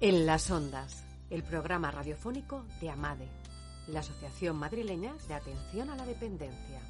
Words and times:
En 0.00 0.26
las 0.26 0.50
ondas, 0.50 1.04
el 1.30 1.44
programa 1.44 1.90
radiofónico 1.90 2.64
de 2.80 2.90
AMADE, 2.90 3.28
la 3.88 4.00
Asociación 4.00 4.56
Madrileña 4.56 5.14
de 5.28 5.34
Atención 5.34 5.88
a 5.88 5.96
la 5.96 6.04
Dependencia. 6.04 6.80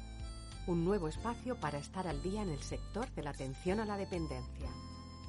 Un 0.67 0.83
nuevo 0.83 1.07
espacio 1.07 1.55
para 1.55 1.77
estar 1.77 2.07
al 2.07 2.21
día 2.23 2.41
en 2.41 2.49
el 2.49 2.59
sector 2.59 3.07
de 3.11 3.21
la 3.21 3.29
atención 3.29 3.79
a 3.79 3.85
la 3.85 3.97
dependencia. 3.97 4.69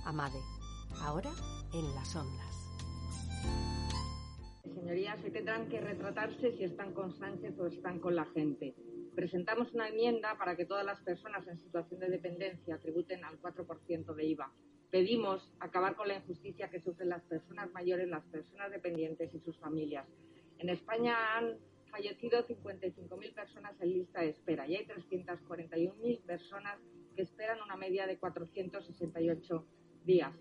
AMADE, 0.06 0.40
ahora 1.02 1.30
en 1.74 1.94
las 1.94 2.16
ondas. 2.16 2.56
Señorías, 4.64 5.22
hoy 5.22 5.30
tendrán 5.30 5.68
que 5.68 5.80
retratarse 5.80 6.56
si 6.56 6.64
están 6.64 6.94
con 6.94 7.16
Sánchez 7.18 7.58
o 7.58 7.66
están 7.66 8.00
con 8.00 8.16
la 8.16 8.24
gente. 8.24 8.74
Presentamos 9.14 9.72
una 9.74 9.88
enmienda 9.88 10.36
para 10.38 10.56
que 10.56 10.64
todas 10.64 10.84
las 10.84 11.00
personas 11.02 11.46
en 11.46 11.62
situación 11.62 12.00
de 12.00 12.08
dependencia 12.08 12.78
tributen 12.78 13.22
al 13.24 13.40
4% 13.40 14.14
de 14.14 14.24
IVA. 14.24 14.50
Pedimos 14.90 15.50
acabar 15.60 15.96
con 15.96 16.08
la 16.08 16.16
injusticia 16.16 16.70
que 16.70 16.80
sufren 16.80 17.08
las 17.08 17.22
personas 17.22 17.70
mayores, 17.72 18.08
las 18.08 18.24
personas 18.24 18.70
dependientes 18.70 19.34
y 19.34 19.40
sus 19.40 19.58
familias. 19.58 20.06
En 20.58 20.68
España 20.68 21.36
han 21.36 21.58
fallecido 21.90 22.46
55.000 22.46 23.34
personas 23.34 23.80
en 23.80 23.92
lista 23.92 24.20
de 24.20 24.30
espera 24.30 24.66
y 24.66 24.76
hay 24.76 24.86
341.000 24.86 26.20
personas 26.22 26.78
que 27.14 27.22
esperan 27.22 27.60
una 27.62 27.76
media 27.76 28.06
de 28.06 28.18
468 28.18 29.66
días. 30.04 30.34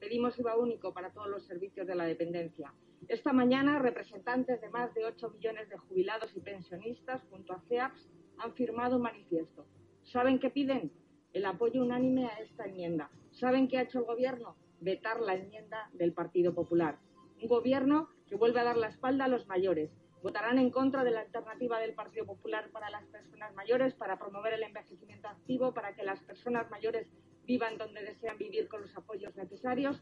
Pedimos 0.00 0.38
IVA 0.38 0.56
único 0.56 0.92
para 0.92 1.12
todos 1.12 1.28
los 1.28 1.46
servicios 1.46 1.86
de 1.86 1.94
la 1.94 2.04
dependencia. 2.04 2.72
Esta 3.08 3.32
mañana, 3.32 3.78
representantes 3.78 4.60
de 4.60 4.68
más 4.70 4.94
de 4.94 5.04
8 5.04 5.30
millones 5.30 5.68
de 5.68 5.76
jubilados 5.76 6.30
y 6.36 6.40
pensionistas, 6.40 7.22
junto 7.30 7.52
a 7.52 7.60
CEAPS, 7.68 8.08
han 8.38 8.52
firmado 8.54 8.96
un 8.96 9.02
manifiesto. 9.02 9.66
¿Saben 10.04 10.38
qué 10.38 10.50
piden? 10.50 10.92
El 11.32 11.44
apoyo 11.46 11.82
unánime 11.82 12.26
a 12.26 12.38
esta 12.40 12.64
enmienda. 12.64 13.10
¿Saben 13.32 13.66
qué 13.66 13.78
ha 13.78 13.82
hecho 13.82 13.98
el 13.98 14.04
Gobierno? 14.04 14.56
Vetar 14.80 15.20
la 15.20 15.34
enmienda 15.34 15.88
del 15.94 16.12
Partido 16.12 16.54
Popular. 16.54 16.98
Un 17.40 17.48
Gobierno 17.48 18.10
que 18.26 18.36
vuelve 18.36 18.60
a 18.60 18.64
dar 18.64 18.76
la 18.76 18.88
espalda 18.88 19.24
a 19.24 19.28
los 19.28 19.46
mayores. 19.46 19.90
Votarán 20.22 20.58
en 20.58 20.70
contra 20.70 21.02
de 21.02 21.12
la 21.12 21.20
alternativa 21.20 21.80
del 21.80 21.94
Partido 21.94 22.26
Popular 22.26 22.70
para 22.70 22.90
las 22.90 23.04
personas 23.06 23.54
mayores, 23.54 23.94
para 23.94 24.18
promover 24.18 24.52
el 24.52 24.62
envejecimiento 24.62 25.28
activo, 25.28 25.72
para 25.72 25.94
que 25.94 26.04
las 26.04 26.20
personas 26.20 26.70
mayores 26.70 27.08
vivan 27.44 27.78
donde 27.78 28.02
desean 28.02 28.36
vivir 28.36 28.68
con 28.68 28.82
los 28.82 28.96
apoyos 28.96 29.34
necesarios. 29.34 30.00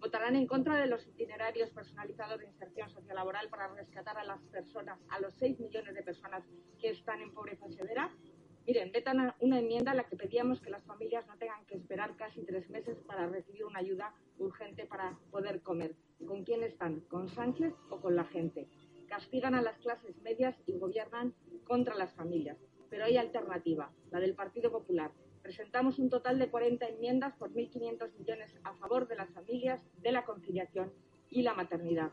Votarán 0.00 0.34
en 0.34 0.46
contra 0.46 0.76
de 0.76 0.86
los 0.86 1.06
itinerarios 1.06 1.70
personalizados 1.70 2.40
de 2.40 2.46
inserción 2.46 2.88
sociolaboral 2.88 3.50
para 3.50 3.68
rescatar 3.74 4.16
a 4.16 4.24
las 4.24 4.40
personas, 4.46 4.98
a 5.10 5.20
los 5.20 5.34
6 5.34 5.60
millones 5.60 5.94
de 5.94 6.02
personas 6.02 6.42
que 6.80 6.88
están 6.88 7.20
en 7.20 7.32
pobreza 7.34 7.68
severa 7.68 8.10
Miren, 8.66 8.92
vetan 8.92 9.34
una 9.40 9.58
enmienda 9.58 9.92
en 9.92 9.96
la 9.96 10.04
que 10.04 10.16
pedíamos 10.16 10.60
que 10.60 10.70
las 10.70 10.84
familias 10.84 11.26
no 11.26 11.36
tengan 11.38 11.64
que 11.66 11.76
esperar 11.76 12.14
casi 12.16 12.42
tres 12.42 12.68
meses 12.68 12.98
para 13.06 13.26
recibir 13.26 13.64
una 13.64 13.80
ayuda 13.80 14.14
urgente 14.38 14.86
para 14.86 15.18
poder 15.30 15.62
comer. 15.62 15.96
¿Con 16.26 16.44
quién 16.44 16.62
están? 16.62 17.00
¿Con 17.08 17.28
Sánchez 17.28 17.72
o 17.88 18.00
con 18.00 18.14
la 18.14 18.24
gente? 18.24 18.68
Castigan 19.08 19.54
a 19.54 19.62
las 19.62 19.78
clases 19.78 20.20
medias 20.22 20.54
y 20.66 20.78
gobiernan 20.78 21.34
contra 21.64 21.96
las 21.96 22.12
familias. 22.14 22.58
Pero 22.90 23.04
hay 23.04 23.16
alternativa, 23.16 23.90
la 24.10 24.20
del 24.20 24.34
Partido 24.34 24.70
Popular. 24.70 25.10
Presentamos 25.42 25.98
un 25.98 26.10
total 26.10 26.38
de 26.38 26.50
40 26.50 26.86
enmiendas 26.86 27.34
por 27.36 27.50
1.500 27.50 28.12
millones 28.18 28.54
a 28.62 28.74
favor 28.74 29.08
de 29.08 29.16
las 29.16 29.30
familias, 29.30 29.82
de 30.02 30.12
la 30.12 30.24
conciliación 30.24 30.92
y 31.30 31.42
la 31.42 31.54
maternidad. 31.54 32.12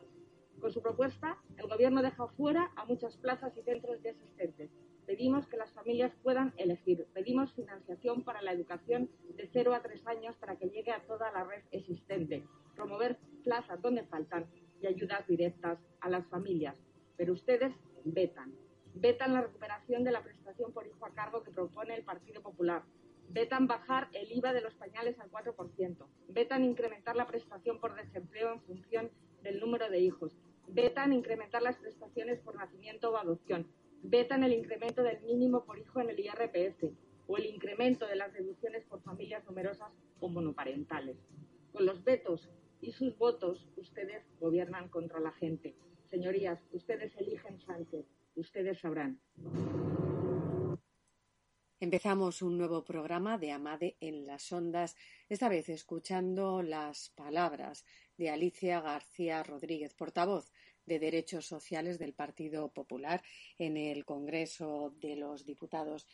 Con 0.61 0.71
su 0.71 0.81
propuesta, 0.81 1.37
el 1.57 1.67
Gobierno 1.67 2.01
deja 2.01 2.27
fuera 2.29 2.71
a 2.77 2.85
muchas 2.85 3.17
plazas 3.17 3.55
y 3.57 3.61
centros 3.61 4.01
de 4.01 4.11
asistentes 4.11 4.71
Pedimos 5.07 5.47
que 5.47 5.55
las 5.55 5.71
familias 5.71 6.11
puedan 6.21 6.53
elegir. 6.57 7.07
Pedimos 7.13 7.53
financiación 7.53 8.25
para 8.25 8.41
la 8.41 8.51
educación 8.51 9.09
de 9.37 9.49
0 9.53 9.73
a 9.73 9.81
3 9.81 10.05
años 10.05 10.35
para 10.35 10.57
que 10.57 10.67
llegue 10.67 10.91
a 10.91 11.01
toda 11.07 11.31
la 11.31 11.45
red 11.45 11.63
existente. 11.71 12.43
Promover 12.75 13.17
plazas 13.45 13.81
donde 13.81 14.03
faltan 14.03 14.45
y 14.81 14.85
ayudas 14.85 15.25
directas 15.25 15.79
a 16.01 16.09
las 16.09 16.27
familias. 16.27 16.75
Pero 17.15 17.31
ustedes 17.31 17.73
vetan. 18.03 18.53
Vetan 18.95 19.33
la 19.33 19.43
recuperación 19.43 20.03
de 20.03 20.11
la 20.11 20.21
prestación 20.21 20.73
por 20.73 20.85
hijo 20.85 21.05
a 21.05 21.13
cargo 21.13 21.41
que 21.41 21.51
propone 21.51 21.95
el 21.95 22.03
Partido 22.03 22.41
Popular. 22.41 22.83
Vetan 23.29 23.65
bajar 23.65 24.09
el 24.11 24.29
IVA 24.33 24.51
de 24.51 24.61
los 24.61 24.73
pañales 24.73 25.17
al 25.19 25.31
4%. 25.31 26.05
Vetan 26.27 26.65
incrementar 26.65 27.15
la 27.15 27.27
prestación 27.27 27.79
por 27.79 27.95
desempleo 27.95 28.51
en 28.51 28.61
función 28.61 29.09
del 29.41 29.61
número 29.61 29.89
de 29.89 30.01
hijos. 30.01 30.33
Vetan 30.67 31.13
incrementar 31.13 31.61
las 31.61 31.77
prestaciones 31.77 32.41
por 32.41 32.55
nacimiento 32.57 33.09
o 33.09 33.15
adopción 33.15 33.65
vetan 34.03 34.43
el 34.43 34.53
incremento 34.53 35.03
del 35.03 35.21
mínimo 35.23 35.65
por 35.65 35.77
hijo 35.77 35.99
en 35.99 36.09
el 36.09 36.19
IRPF 36.19 36.93
o 37.27 37.37
el 37.37 37.45
incremento 37.45 38.07
de 38.07 38.15
las 38.15 38.33
deducciones 38.33 38.85
por 38.85 39.01
familias 39.01 39.45
numerosas 39.45 39.91
o 40.19 40.29
monoparentales. 40.29 41.17
Con 41.73 41.85
los 41.85 42.03
vetos 42.03 42.49
y 42.81 42.91
sus 42.91 43.17
votos, 43.17 43.67
ustedes 43.75 44.23
gobiernan 44.39 44.89
contra 44.89 45.19
la 45.19 45.31
gente. 45.33 45.75
Señorías, 46.09 46.59
ustedes 46.71 47.15
eligen 47.17 47.59
Sánchez, 47.59 48.05
ustedes 48.35 48.79
sabrán. 48.79 49.19
Empezamos 51.97 52.43
un 52.43 52.59
nuevo 52.59 52.85
programa 52.85 53.39
de 53.39 53.51
Amade 53.51 53.97
en 54.01 54.27
las 54.27 54.51
ondas, 54.51 54.95
esta 55.29 55.49
vez 55.49 55.67
escuchando 55.67 56.61
las 56.61 57.09
palabras 57.09 57.85
de 58.17 58.29
Alicia 58.29 58.81
García 58.81 59.41
Rodríguez, 59.41 59.95
portavoz 59.95 60.51
de 60.85 60.99
Derechos 60.99 61.47
Sociales 61.47 61.97
del 61.97 62.13
Partido 62.13 62.71
Popular 62.71 63.23
en 63.57 63.77
el 63.77 64.05
Congreso 64.05 64.93
de 65.01 65.15
los 65.15 65.43
Diputados. 65.43 66.05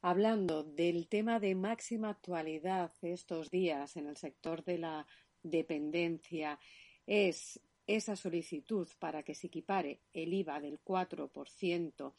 Hablando 0.00 0.62
del 0.62 1.08
tema 1.08 1.40
de 1.40 1.56
máxima 1.56 2.10
actualidad 2.10 2.92
estos 3.02 3.50
días 3.50 3.96
en 3.96 4.06
el 4.06 4.16
sector 4.16 4.62
de 4.62 4.78
la 4.78 5.08
dependencia, 5.42 6.60
es 7.04 7.60
esa 7.88 8.14
solicitud 8.14 8.88
para 9.00 9.24
que 9.24 9.34
se 9.34 9.48
equipare 9.48 10.02
el 10.12 10.34
IVA 10.34 10.60
del 10.60 10.78
4% 10.84 12.12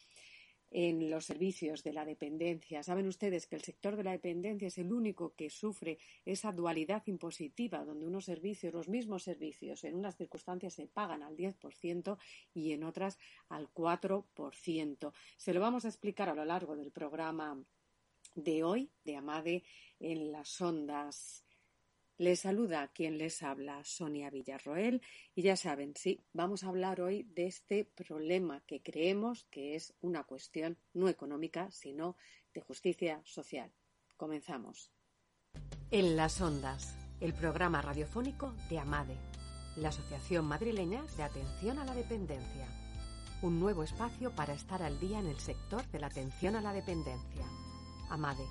en 0.73 1.11
los 1.11 1.25
servicios 1.25 1.83
de 1.83 1.93
la 1.93 2.03
dependencia. 2.03 2.81
Saben 2.81 3.07
ustedes 3.07 3.45
que 3.45 3.55
el 3.55 3.61
sector 3.61 3.95
de 3.95 4.03
la 4.03 4.11
dependencia 4.11 4.67
es 4.67 4.79
el 4.79 4.91
único 4.91 5.35
que 5.35 5.51
sufre 5.51 5.99
esa 6.25 6.51
dualidad 6.51 7.03
impositiva, 7.05 7.85
donde 7.85 8.07
unos 8.07 8.25
servicios, 8.25 8.73
los 8.73 8.89
mismos 8.89 9.21
servicios, 9.21 9.83
en 9.83 9.95
unas 9.95 10.17
circunstancias 10.17 10.73
se 10.73 10.87
pagan 10.87 11.21
al 11.21 11.37
10% 11.37 12.17
y 12.55 12.71
en 12.71 12.83
otras 12.83 13.19
al 13.49 13.71
4%. 13.71 15.13
Se 15.37 15.53
lo 15.53 15.61
vamos 15.61 15.85
a 15.85 15.89
explicar 15.89 16.27
a 16.27 16.35
lo 16.35 16.43
largo 16.43 16.75
del 16.75 16.91
programa 16.91 17.63
de 18.33 18.63
hoy 18.63 18.89
de 19.03 19.15
Amade 19.15 19.63
en 19.99 20.31
las 20.31 20.59
ondas 20.59 21.45
les 22.17 22.41
saluda 22.41 22.89
quien 22.93 23.17
les 23.17 23.41
habla, 23.41 23.83
Sonia 23.83 24.29
Villarroel, 24.29 25.01
y 25.35 25.41
ya 25.41 25.55
saben, 25.55 25.93
sí, 25.95 26.21
vamos 26.31 26.63
a 26.63 26.69
hablar 26.69 27.01
hoy 27.01 27.23
de 27.23 27.47
este 27.47 27.85
problema 27.85 28.61
que 28.67 28.81
creemos 28.81 29.45
que 29.49 29.75
es 29.75 29.93
una 30.01 30.23
cuestión 30.23 30.77
no 30.93 31.09
económica, 31.09 31.71
sino 31.71 32.15
de 32.53 32.61
justicia 32.61 33.21
social. 33.25 33.71
Comenzamos. 34.17 34.91
En 35.91 36.15
las 36.15 36.39
ondas, 36.41 36.95
el 37.19 37.33
programa 37.33 37.81
radiofónico 37.81 38.53
de 38.69 38.79
AMADE, 38.79 39.15
la 39.77 39.89
Asociación 39.89 40.45
Madrileña 40.45 41.03
de 41.17 41.23
Atención 41.23 41.79
a 41.79 41.85
la 41.85 41.95
Dependencia. 41.95 42.67
Un 43.41 43.59
nuevo 43.59 43.83
espacio 43.83 44.31
para 44.31 44.53
estar 44.53 44.81
al 44.83 44.99
día 44.99 45.19
en 45.19 45.27
el 45.27 45.39
sector 45.39 45.85
de 45.91 45.99
la 45.99 46.07
atención 46.07 46.55
a 46.55 46.61
la 46.61 46.73
dependencia. 46.73 47.45
AMADE, 48.09 48.45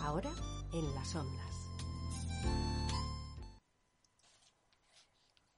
ahora 0.00 0.30
en 0.72 0.94
las 0.94 1.14
ondas. 1.14 1.67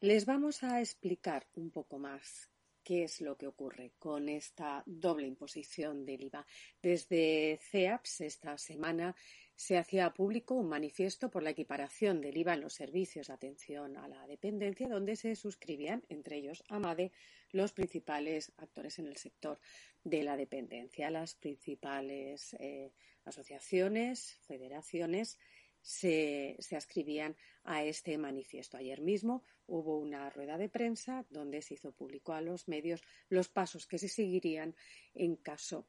Les 0.02 0.24
vamos 0.24 0.62
a 0.62 0.80
explicar 0.80 1.46
un 1.56 1.70
poco 1.70 1.98
más 1.98 2.50
qué 2.82 3.04
es 3.04 3.20
lo 3.20 3.36
que 3.36 3.46
ocurre 3.46 3.92
con 3.98 4.30
esta 4.30 4.82
doble 4.86 5.26
imposición 5.26 6.06
del 6.06 6.24
IVA. 6.24 6.46
Desde 6.80 7.58
CEAPS 7.70 8.22
esta 8.22 8.56
semana 8.56 9.14
se 9.54 9.76
hacía 9.76 10.14
público 10.14 10.54
un 10.54 10.70
manifiesto 10.70 11.30
por 11.30 11.42
la 11.42 11.50
equiparación 11.50 12.22
del 12.22 12.38
IVA 12.38 12.54
en 12.54 12.62
los 12.62 12.72
servicios 12.72 13.26
de 13.26 13.34
atención 13.34 13.98
a 13.98 14.08
la 14.08 14.26
dependencia, 14.26 14.88
donde 14.88 15.16
se 15.16 15.36
suscribían, 15.36 16.02
entre 16.08 16.38
ellos 16.38 16.64
AMADE, 16.70 17.12
los 17.50 17.74
principales 17.74 18.52
actores 18.56 18.98
en 19.00 19.06
el 19.06 19.18
sector 19.18 19.60
de 20.02 20.22
la 20.22 20.38
dependencia, 20.38 21.10
las 21.10 21.34
principales 21.34 22.56
eh, 22.58 22.94
asociaciones, 23.26 24.38
federaciones 24.46 25.38
se, 25.80 26.56
se, 26.58 26.76
ascribían 26.76 27.36
a 27.64 27.84
este 27.84 28.16
manifiesto. 28.18 28.76
Ayer 28.76 29.00
mismo 29.00 29.44
hubo 29.66 29.98
una 29.98 30.28
rueda 30.30 30.58
de 30.58 30.68
prensa 30.68 31.26
donde 31.30 31.62
se 31.62 31.74
hizo 31.74 31.92
público 31.92 32.32
a 32.32 32.40
los 32.40 32.68
medios 32.68 33.02
los 33.28 33.48
pasos 33.48 33.86
que 33.86 33.98
se 33.98 34.08
seguirían 34.08 34.74
en 35.14 35.36
caso 35.36 35.86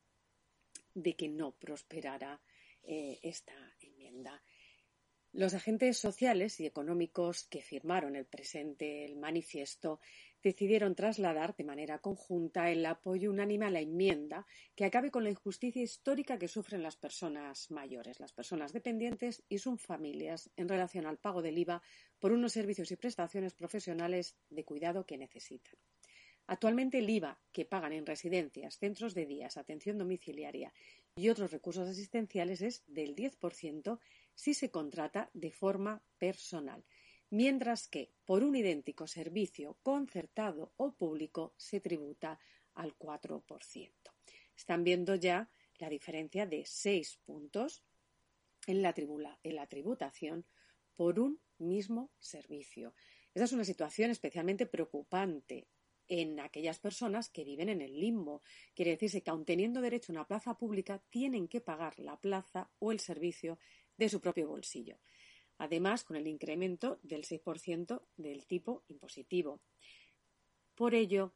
de 0.93 1.15
que 1.15 1.29
no 1.29 1.51
prosperara 1.53 2.41
eh, 2.83 3.19
esta 3.21 3.53
enmienda. 3.79 4.43
Los 5.33 5.53
agentes 5.53 5.97
sociales 5.97 6.59
y 6.59 6.65
económicos 6.65 7.43
que 7.43 7.61
firmaron 7.61 8.15
el 8.15 8.25
presente 8.25 9.05
el 9.05 9.15
manifiesto 9.15 10.01
decidieron 10.43 10.95
trasladar 10.95 11.55
de 11.55 11.63
manera 11.63 11.99
conjunta 11.99 12.71
el 12.71 12.85
apoyo 12.85 13.29
unánime 13.29 13.65
a 13.65 13.69
la 13.69 13.81
enmienda 13.81 14.45
que 14.75 14.85
acabe 14.85 15.11
con 15.11 15.23
la 15.23 15.29
injusticia 15.29 15.81
histórica 15.81 16.37
que 16.37 16.47
sufren 16.47 16.83
las 16.83 16.95
personas 16.95 17.69
mayores, 17.71 18.19
las 18.19 18.33
personas 18.33 18.73
dependientes 18.73 19.43
y 19.49 19.59
sus 19.59 19.81
familias 19.81 20.49
en 20.55 20.69
relación 20.69 21.05
al 21.05 21.17
pago 21.17 21.41
del 21.41 21.57
IVA 21.57 21.81
por 22.19 22.31
unos 22.31 22.53
servicios 22.53 22.91
y 22.91 22.95
prestaciones 22.95 23.53
profesionales 23.53 24.35
de 24.49 24.65
cuidado 24.65 25.05
que 25.05 25.17
necesitan. 25.17 25.75
Actualmente 26.47 26.97
el 26.97 27.09
IVA 27.09 27.39
que 27.51 27.65
pagan 27.65 27.93
en 27.93 28.05
residencias, 28.05 28.77
centros 28.77 29.13
de 29.13 29.25
días, 29.25 29.57
atención 29.57 29.97
domiciliaria 29.97 30.73
y 31.15 31.29
otros 31.29 31.51
recursos 31.51 31.87
asistenciales 31.87 32.61
es 32.61 32.83
del 32.87 33.15
10% 33.15 33.99
si 34.33 34.53
se 34.53 34.71
contrata 34.71 35.29
de 35.33 35.51
forma 35.51 36.01
personal 36.17 36.83
mientras 37.31 37.87
que 37.87 38.11
por 38.25 38.43
un 38.43 38.55
idéntico 38.55 39.07
servicio 39.07 39.77
concertado 39.81 40.73
o 40.77 40.91
público 40.91 41.53
se 41.57 41.79
tributa 41.79 42.39
al 42.75 42.97
4%. 42.97 43.91
Están 44.55 44.83
viendo 44.83 45.15
ya 45.15 45.49
la 45.79 45.89
diferencia 45.89 46.45
de 46.45 46.65
seis 46.65 47.17
puntos 47.25 47.83
en 48.67 48.81
la, 48.81 48.93
en 49.43 49.55
la 49.55 49.67
tributación 49.67 50.45
por 50.95 51.19
un 51.19 51.41
mismo 51.57 52.11
servicio. 52.19 52.93
Esta 53.33 53.45
es 53.45 53.53
una 53.53 53.63
situación 53.63 54.11
especialmente 54.11 54.65
preocupante 54.65 55.67
en 56.07 56.41
aquellas 56.41 56.79
personas 56.79 57.29
que 57.29 57.45
viven 57.45 57.69
en 57.69 57.81
el 57.81 57.97
limbo. 57.97 58.43
Quiere 58.75 58.91
decirse 58.91 59.23
que, 59.23 59.31
aun 59.31 59.45
teniendo 59.45 59.79
derecho 59.79 60.11
a 60.11 60.15
una 60.15 60.27
plaza 60.27 60.57
pública, 60.57 61.01
tienen 61.09 61.47
que 61.47 61.61
pagar 61.61 61.97
la 61.99 62.19
plaza 62.19 62.69
o 62.79 62.91
el 62.91 62.99
servicio 62.99 63.57
de 63.95 64.09
su 64.09 64.19
propio 64.19 64.49
bolsillo 64.49 64.99
además 65.61 66.03
con 66.03 66.15
el 66.15 66.25
incremento 66.25 66.99
del 67.03 67.23
6% 67.23 68.01
del 68.17 68.47
tipo 68.47 68.83
impositivo. 68.87 69.61
Por 70.73 70.95
ello, 70.95 71.35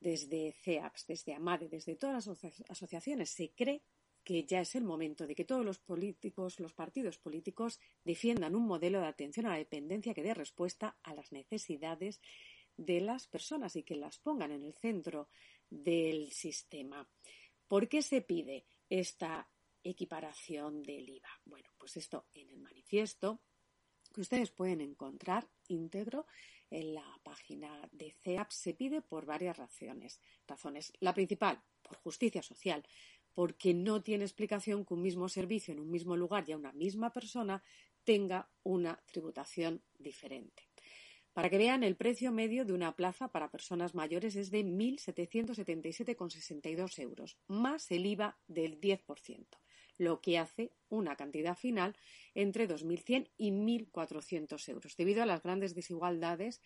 desde 0.00 0.52
CEAPS, 0.52 1.06
desde 1.06 1.34
AMADE, 1.34 1.68
desde 1.68 1.94
todas 1.94 2.26
las 2.26 2.44
asociaciones, 2.68 3.30
se 3.30 3.50
cree 3.50 3.84
que 4.24 4.44
ya 4.44 4.60
es 4.62 4.74
el 4.74 4.82
momento 4.82 5.28
de 5.28 5.36
que 5.36 5.44
todos 5.44 5.64
los 5.64 5.78
políticos, 5.78 6.58
los 6.58 6.74
partidos 6.74 7.18
políticos, 7.18 7.78
defiendan 8.04 8.56
un 8.56 8.66
modelo 8.66 9.00
de 9.00 9.06
atención 9.06 9.46
a 9.46 9.50
la 9.50 9.58
dependencia 9.58 10.12
que 10.12 10.24
dé 10.24 10.34
respuesta 10.34 10.96
a 11.04 11.14
las 11.14 11.30
necesidades 11.30 12.20
de 12.76 13.00
las 13.00 13.28
personas 13.28 13.76
y 13.76 13.84
que 13.84 13.94
las 13.94 14.18
pongan 14.18 14.50
en 14.50 14.64
el 14.64 14.74
centro 14.74 15.28
del 15.70 16.32
sistema. 16.32 17.08
¿Por 17.68 17.88
qué 17.88 18.02
se 18.02 18.22
pide 18.22 18.64
esta 18.88 19.48
equiparación 19.84 20.82
del 20.82 21.08
IVA? 21.08 21.40
Bueno, 21.44 21.70
pues 21.78 21.96
esto 21.96 22.26
en 22.34 22.50
el 22.50 22.58
manifiesto 22.58 23.40
que 24.12 24.20
ustedes 24.20 24.50
pueden 24.50 24.80
encontrar 24.80 25.48
íntegro 25.68 26.26
en 26.70 26.94
la 26.94 27.20
página 27.22 27.88
de 27.92 28.12
CEAP 28.22 28.50
se 28.50 28.74
pide 28.74 29.02
por 29.02 29.26
varias 29.26 29.56
razones. 29.56 30.20
razones. 30.46 30.92
La 31.00 31.14
principal, 31.14 31.62
por 31.82 31.96
justicia 31.98 32.42
social, 32.42 32.84
porque 33.34 33.74
no 33.74 34.02
tiene 34.02 34.24
explicación 34.24 34.84
que 34.84 34.94
un 34.94 35.02
mismo 35.02 35.28
servicio 35.28 35.72
en 35.72 35.80
un 35.80 35.90
mismo 35.90 36.16
lugar 36.16 36.48
y 36.48 36.52
a 36.52 36.56
una 36.56 36.72
misma 36.72 37.12
persona 37.12 37.62
tenga 38.04 38.48
una 38.62 39.02
tributación 39.06 39.82
diferente. 39.98 40.68
Para 41.32 41.48
que 41.48 41.58
vean, 41.58 41.82
el 41.82 41.96
precio 41.96 42.30
medio 42.30 42.66
de 42.66 42.74
una 42.74 42.94
plaza 42.94 43.28
para 43.28 43.50
personas 43.50 43.94
mayores 43.94 44.36
es 44.36 44.50
de 44.50 44.62
1.777,62 44.64 46.98
euros, 46.98 47.38
más 47.48 47.90
el 47.90 48.04
IVA 48.04 48.36
del 48.48 48.78
10% 48.80 49.61
lo 49.98 50.20
que 50.20 50.38
hace 50.38 50.72
una 50.88 51.16
cantidad 51.16 51.56
final 51.56 51.96
entre 52.34 52.68
2.100 52.68 53.30
y 53.36 53.50
1.400 53.50 54.68
euros, 54.68 54.96
debido 54.96 55.22
a 55.22 55.26
las 55.26 55.42
grandes 55.42 55.74
desigualdades 55.74 56.62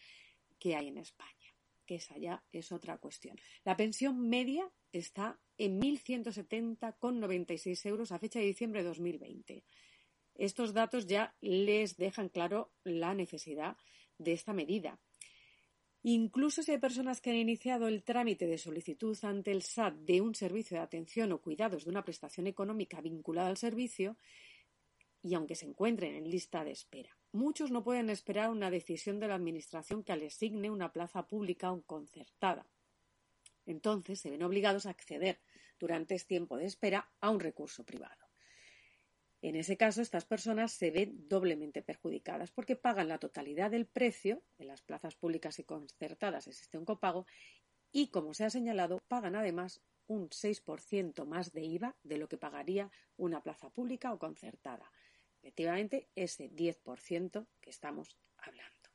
que 0.58 0.76
hay 0.76 0.88
en 0.88 0.98
España, 0.98 1.54
que 1.84 1.94
esa 1.96 2.16
ya 2.18 2.44
es 2.52 2.70
otra 2.72 2.98
cuestión. 2.98 3.38
La 3.64 3.76
pensión 3.76 4.28
media 4.28 4.70
está 4.92 5.40
en 5.58 5.80
1.170,96 5.80 7.86
euros 7.86 8.12
a 8.12 8.18
fecha 8.18 8.38
de 8.38 8.46
diciembre 8.46 8.82
de 8.82 8.88
2020. 8.88 9.64
Estos 10.34 10.74
datos 10.74 11.06
ya 11.06 11.34
les 11.40 11.96
dejan 11.96 12.28
claro 12.28 12.74
la 12.84 13.14
necesidad 13.14 13.78
de 14.18 14.32
esta 14.32 14.52
medida. 14.52 15.00
Incluso 16.08 16.62
si 16.62 16.70
hay 16.70 16.78
personas 16.78 17.20
que 17.20 17.30
han 17.30 17.36
iniciado 17.36 17.88
el 17.88 18.04
trámite 18.04 18.46
de 18.46 18.58
solicitud 18.58 19.18
ante 19.22 19.50
el 19.50 19.62
SAT 19.62 19.94
de 19.96 20.20
un 20.20 20.36
servicio 20.36 20.76
de 20.76 20.84
atención 20.84 21.32
o 21.32 21.40
cuidados 21.40 21.82
de 21.82 21.90
una 21.90 22.04
prestación 22.04 22.46
económica 22.46 23.00
vinculada 23.00 23.48
al 23.48 23.56
servicio, 23.56 24.16
y 25.20 25.34
aunque 25.34 25.56
se 25.56 25.66
encuentren 25.66 26.14
en 26.14 26.30
lista 26.30 26.62
de 26.62 26.70
espera. 26.70 27.18
Muchos 27.32 27.72
no 27.72 27.82
pueden 27.82 28.08
esperar 28.08 28.50
una 28.50 28.70
decisión 28.70 29.18
de 29.18 29.26
la 29.26 29.34
Administración 29.34 30.04
que 30.04 30.14
les 30.14 30.36
asigne 30.36 30.70
una 30.70 30.92
plaza 30.92 31.26
pública 31.26 31.72
o 31.72 31.82
concertada. 31.82 32.68
Entonces 33.66 34.20
se 34.20 34.30
ven 34.30 34.44
obligados 34.44 34.86
a 34.86 34.90
acceder 34.90 35.40
durante 35.80 36.14
este 36.14 36.28
tiempo 36.28 36.56
de 36.56 36.66
espera 36.66 37.10
a 37.20 37.30
un 37.30 37.40
recurso 37.40 37.82
privado. 37.82 38.25
En 39.42 39.54
ese 39.54 39.76
caso, 39.76 40.02
estas 40.02 40.24
personas 40.24 40.72
se 40.72 40.90
ven 40.90 41.28
doblemente 41.28 41.82
perjudicadas 41.82 42.50
porque 42.50 42.76
pagan 42.76 43.08
la 43.08 43.18
totalidad 43.18 43.70
del 43.70 43.86
precio, 43.86 44.42
en 44.58 44.68
las 44.68 44.82
plazas 44.82 45.14
públicas 45.14 45.58
y 45.58 45.64
concertadas 45.64 46.46
existe 46.46 46.78
un 46.78 46.84
copago, 46.84 47.26
y, 47.92 48.08
como 48.08 48.34
se 48.34 48.44
ha 48.44 48.50
señalado, 48.50 48.98
pagan 49.08 49.36
además 49.36 49.80
un 50.06 50.28
6% 50.30 51.26
más 51.26 51.52
de 51.52 51.64
IVA 51.64 51.96
de 52.02 52.18
lo 52.18 52.28
que 52.28 52.38
pagaría 52.38 52.90
una 53.16 53.42
plaza 53.42 53.70
pública 53.70 54.12
o 54.12 54.18
concertada. 54.18 54.90
Efectivamente, 55.42 56.08
ese 56.14 56.50
10% 56.50 57.46
que 57.60 57.70
estamos 57.70 58.16
hablando. 58.38 58.90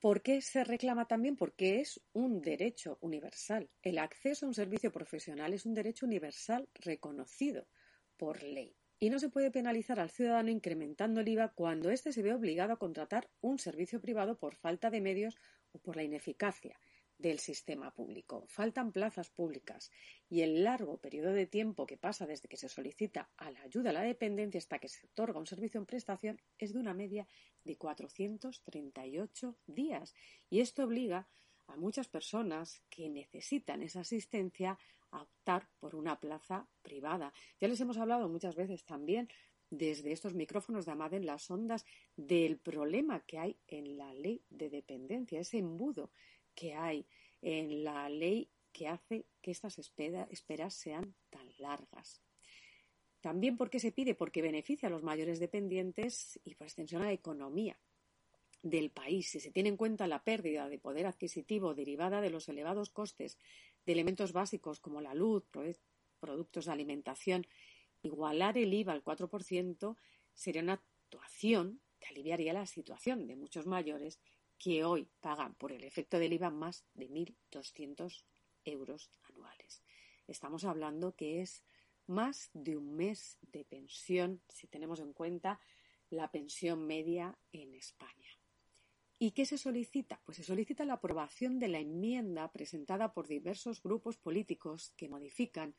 ¿Por 0.00 0.22
qué 0.22 0.40
se 0.42 0.62
reclama 0.62 1.06
también? 1.06 1.36
Porque 1.36 1.80
es 1.80 2.00
un 2.12 2.40
derecho 2.40 2.98
universal. 3.00 3.68
El 3.82 3.98
acceso 3.98 4.46
a 4.46 4.48
un 4.48 4.54
servicio 4.54 4.92
profesional 4.92 5.52
es 5.54 5.66
un 5.66 5.74
derecho 5.74 6.06
universal 6.06 6.68
reconocido 6.74 7.66
por 8.16 8.42
ley. 8.44 8.77
Y 9.00 9.10
no 9.10 9.18
se 9.20 9.28
puede 9.28 9.50
penalizar 9.50 10.00
al 10.00 10.10
ciudadano 10.10 10.50
incrementando 10.50 11.20
el 11.20 11.28
IVA 11.28 11.48
cuando 11.48 11.90
éste 11.90 12.12
se 12.12 12.22
ve 12.22 12.34
obligado 12.34 12.72
a 12.72 12.78
contratar 12.78 13.30
un 13.40 13.58
servicio 13.58 14.00
privado 14.00 14.38
por 14.38 14.56
falta 14.56 14.90
de 14.90 15.00
medios 15.00 15.36
o 15.72 15.78
por 15.78 15.94
la 15.96 16.02
ineficacia 16.02 16.78
del 17.18 17.38
sistema 17.38 17.92
público. 17.92 18.44
Faltan 18.48 18.92
plazas 18.92 19.30
públicas 19.30 19.90
y 20.28 20.42
el 20.42 20.64
largo 20.64 20.98
periodo 20.98 21.32
de 21.32 21.46
tiempo 21.46 21.86
que 21.86 21.96
pasa 21.96 22.26
desde 22.26 22.48
que 22.48 22.56
se 22.56 22.68
solicita 22.68 23.30
a 23.36 23.50
la 23.50 23.62
ayuda 23.62 23.90
a 23.90 23.92
la 23.92 24.02
dependencia 24.02 24.58
hasta 24.58 24.78
que 24.78 24.88
se 24.88 25.06
otorga 25.06 25.38
un 25.38 25.46
servicio 25.46 25.78
en 25.78 25.86
prestación 25.86 26.40
es 26.58 26.72
de 26.72 26.78
una 26.78 26.94
media 26.94 27.26
de 27.64 27.76
438 27.76 29.56
días. 29.66 30.14
Y 30.48 30.60
esto 30.60 30.84
obliga 30.84 31.28
a 31.68 31.76
muchas 31.76 32.08
personas 32.08 32.82
que 32.90 33.08
necesitan 33.08 33.82
esa 33.82 34.00
asistencia 34.00 34.78
a 35.10 35.22
optar 35.22 35.68
por 35.78 35.94
una 35.94 36.18
plaza 36.18 36.66
privada. 36.82 37.32
Ya 37.60 37.68
les 37.68 37.80
hemos 37.80 37.96
hablado 37.96 38.28
muchas 38.28 38.56
veces 38.56 38.84
también 38.84 39.28
desde 39.70 40.12
estos 40.12 40.34
micrófonos 40.34 40.86
de 40.86 40.92
Amad 40.92 41.14
en 41.14 41.26
las 41.26 41.50
ondas 41.50 41.84
del 42.16 42.58
problema 42.58 43.20
que 43.20 43.38
hay 43.38 43.56
en 43.66 43.96
la 43.96 44.12
ley 44.14 44.42
de 44.48 44.70
dependencia, 44.70 45.40
ese 45.40 45.58
embudo 45.58 46.10
que 46.54 46.74
hay 46.74 47.06
en 47.42 47.84
la 47.84 48.08
ley 48.08 48.50
que 48.72 48.88
hace 48.88 49.26
que 49.40 49.50
estas 49.50 49.78
esperas 49.78 50.74
sean 50.74 51.14
tan 51.30 51.48
largas. 51.58 52.22
También 53.20 53.56
porque 53.56 53.80
se 53.80 53.92
pide, 53.92 54.14
porque 54.14 54.42
beneficia 54.42 54.88
a 54.88 54.90
los 54.90 55.02
mayores 55.02 55.40
dependientes 55.40 56.40
y 56.44 56.54
por 56.54 56.66
extensión 56.66 57.02
a 57.02 57.06
la 57.06 57.12
economía 57.12 57.78
del 58.62 58.90
país. 58.90 59.30
Si 59.30 59.40
se 59.40 59.50
tiene 59.50 59.68
en 59.68 59.76
cuenta 59.76 60.06
la 60.06 60.22
pérdida 60.22 60.68
de 60.68 60.78
poder 60.78 61.06
adquisitivo 61.06 61.74
derivada 61.74 62.20
de 62.20 62.30
los 62.30 62.48
elevados 62.48 62.90
costes 62.90 63.38
de 63.86 63.92
elementos 63.92 64.32
básicos 64.32 64.80
como 64.80 65.00
la 65.00 65.14
luz, 65.14 65.44
productos 66.20 66.66
de 66.66 66.72
alimentación, 66.72 67.46
igualar 68.02 68.58
el 68.58 68.74
IVA 68.74 68.92
al 68.92 69.04
4% 69.04 69.96
sería 70.34 70.62
una 70.62 70.74
actuación 70.74 71.80
que 71.98 72.08
aliviaría 72.08 72.52
la 72.52 72.66
situación 72.66 73.26
de 73.26 73.36
muchos 73.36 73.66
mayores 73.66 74.20
que 74.58 74.84
hoy 74.84 75.08
pagan 75.20 75.54
por 75.54 75.72
el 75.72 75.84
efecto 75.84 76.18
del 76.18 76.32
IVA 76.32 76.50
más 76.50 76.84
de 76.94 77.08
1.200 77.08 78.24
euros 78.64 79.10
anuales. 79.22 79.82
Estamos 80.26 80.64
hablando 80.64 81.14
que 81.14 81.40
es 81.40 81.62
más 82.06 82.50
de 82.52 82.76
un 82.76 82.96
mes 82.96 83.38
de 83.40 83.64
pensión 83.64 84.42
si 84.48 84.66
tenemos 84.66 85.00
en 85.00 85.12
cuenta 85.12 85.60
la 86.10 86.30
pensión 86.30 86.86
media 86.86 87.38
en 87.52 87.74
España. 87.74 88.37
¿Y 89.20 89.32
qué 89.32 89.46
se 89.46 89.58
solicita? 89.58 90.20
Pues 90.24 90.36
se 90.36 90.44
solicita 90.44 90.84
la 90.84 90.94
aprobación 90.94 91.58
de 91.58 91.66
la 91.66 91.80
enmienda 91.80 92.52
presentada 92.52 93.12
por 93.12 93.26
diversos 93.26 93.82
grupos 93.82 94.16
políticos 94.16 94.92
que 94.96 95.08
modifican 95.08 95.74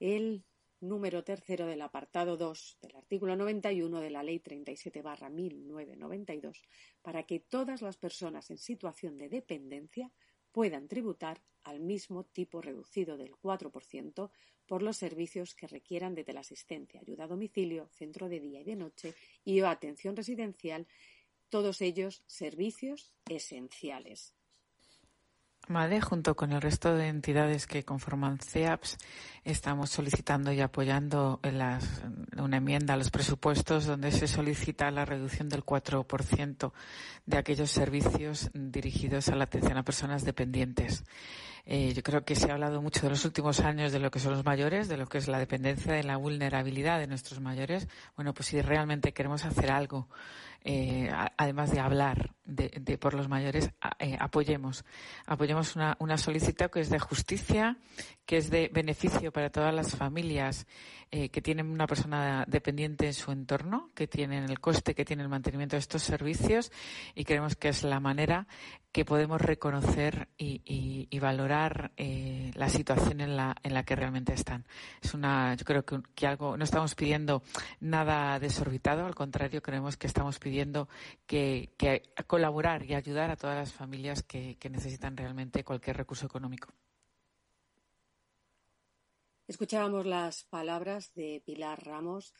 el 0.00 0.44
número 0.80 1.22
tercero 1.22 1.66
del 1.66 1.82
apartado 1.82 2.36
2 2.36 2.78
del 2.82 2.96
artículo 2.96 3.36
91 3.36 4.00
de 4.00 4.10
la 4.10 4.24
Ley 4.24 4.40
37 4.40 5.02
barra 5.02 5.30
1992 5.30 6.62
para 7.00 7.22
que 7.22 7.38
todas 7.38 7.80
las 7.80 7.96
personas 7.96 8.50
en 8.50 8.58
situación 8.58 9.16
de 9.16 9.28
dependencia 9.28 10.10
puedan 10.50 10.88
tributar 10.88 11.42
al 11.62 11.80
mismo 11.80 12.24
tipo 12.24 12.60
reducido 12.60 13.16
del 13.16 13.32
4% 13.36 14.30
por 14.66 14.82
los 14.82 14.96
servicios 14.96 15.54
que 15.54 15.66
requieran 15.66 16.14
de 16.14 16.24
teleasistencia, 16.24 17.00
ayuda 17.00 17.24
a 17.24 17.28
domicilio, 17.28 17.88
centro 17.88 18.28
de 18.28 18.40
día 18.40 18.60
y 18.60 18.64
de 18.64 18.76
noche 18.76 19.14
y 19.44 19.60
atención 19.60 20.16
residencial 20.16 20.86
todos 21.54 21.82
ellos 21.82 22.24
servicios 22.26 23.12
esenciales. 23.28 24.34
MADE, 25.68 26.00
junto 26.00 26.34
con 26.34 26.50
el 26.50 26.60
resto 26.60 26.96
de 26.96 27.06
entidades 27.06 27.68
que 27.68 27.84
conforman 27.84 28.40
CEAPS, 28.40 28.98
estamos 29.44 29.90
solicitando 29.90 30.50
y 30.50 30.60
apoyando 30.60 31.38
una 31.44 32.56
enmienda 32.56 32.94
a 32.94 32.96
los 32.96 33.12
presupuestos 33.12 33.86
donde 33.86 34.10
se 34.10 34.26
solicita 34.26 34.90
la 34.90 35.04
reducción 35.04 35.48
del 35.48 35.64
4% 35.64 36.72
de 37.24 37.38
aquellos 37.38 37.70
servicios 37.70 38.50
dirigidos 38.52 39.28
a 39.28 39.36
la 39.36 39.44
atención 39.44 39.78
a 39.78 39.84
personas 39.84 40.24
dependientes. 40.24 41.04
Eh, 41.66 41.94
yo 41.94 42.02
creo 42.02 42.24
que 42.24 42.36
se 42.36 42.50
ha 42.50 42.54
hablado 42.54 42.82
mucho 42.82 43.00
de 43.00 43.10
los 43.10 43.24
últimos 43.24 43.60
años 43.60 43.90
de 43.90 43.98
lo 43.98 44.10
que 44.10 44.20
son 44.20 44.32
los 44.32 44.44
mayores, 44.44 44.88
de 44.88 44.98
lo 44.98 45.06
que 45.06 45.18
es 45.18 45.28
la 45.28 45.38
dependencia, 45.38 45.92
de 45.92 46.04
la 46.04 46.16
vulnerabilidad 46.16 46.98
de 46.98 47.06
nuestros 47.06 47.40
mayores. 47.40 47.88
Bueno, 48.16 48.34
pues 48.34 48.48
si 48.48 48.60
realmente 48.60 49.12
queremos 49.12 49.44
hacer 49.44 49.70
algo 49.70 50.08
eh, 50.66 51.10
además 51.36 51.70
de 51.72 51.80
hablar 51.80 52.30
de, 52.46 52.98
por 52.98 53.12
los 53.12 53.28
mayores, 53.28 53.70
eh, 53.98 54.16
apoyemos. 54.18 54.84
Apoyemos 55.26 55.76
una, 55.76 55.94
una 56.00 56.16
solicitud 56.16 56.70
que 56.70 56.80
es 56.80 56.88
de 56.88 56.98
justicia, 56.98 57.76
que 58.24 58.38
es 58.38 58.48
de 58.48 58.70
beneficio 58.72 59.30
para 59.30 59.50
todas 59.50 59.74
las 59.74 59.94
familias 59.94 60.66
que 61.10 61.40
tienen 61.40 61.70
una 61.70 61.86
persona 61.86 62.44
dependiente 62.48 63.06
en 63.06 63.14
su 63.14 63.30
entorno, 63.30 63.90
que 63.94 64.08
tienen 64.08 64.50
el 64.50 64.58
coste, 64.58 64.96
que 64.96 65.04
tienen 65.04 65.22
el 65.22 65.30
mantenimiento 65.30 65.76
de 65.76 65.80
estos 65.80 66.02
servicios 66.02 66.72
y 67.14 67.22
creemos 67.22 67.54
que 67.54 67.68
es 67.68 67.84
la 67.84 68.00
manera 68.00 68.48
que 68.94 69.04
podemos 69.04 69.40
reconocer 69.40 70.28
y, 70.38 71.18
valorar 71.18 71.53
eh, 71.96 72.50
la 72.54 72.68
situación 72.68 73.20
en 73.20 73.36
la, 73.36 73.54
en 73.62 73.74
la 73.74 73.84
que 73.84 73.96
realmente 73.96 74.32
están. 74.32 74.64
Es 75.02 75.14
una, 75.14 75.54
yo 75.54 75.64
creo 75.64 75.84
que, 75.84 76.00
que, 76.14 76.26
algo, 76.26 76.56
no 76.56 76.64
estamos 76.64 76.94
pidiendo 76.94 77.42
nada 77.80 78.38
desorbitado, 78.38 79.06
al 79.06 79.14
contrario, 79.14 79.62
creemos 79.62 79.96
que 79.96 80.06
estamos 80.06 80.38
pidiendo 80.38 80.88
que, 81.26 81.72
que 81.76 82.02
colaborar 82.26 82.84
y 82.84 82.94
ayudar 82.94 83.30
a 83.30 83.36
todas 83.36 83.56
las 83.56 83.72
familias 83.72 84.22
que 84.22 84.56
necesitan 84.70 85.16
realmente 85.16 85.64
cualquier 85.64 85.96
recurso 85.96 86.26
económico. 86.26 86.72
Escuchábamos 89.46 90.06
las 90.06 90.44
palabras 90.44 91.12
de 91.14 91.42
Pilar 91.44 91.84
Ramos, 91.84 92.32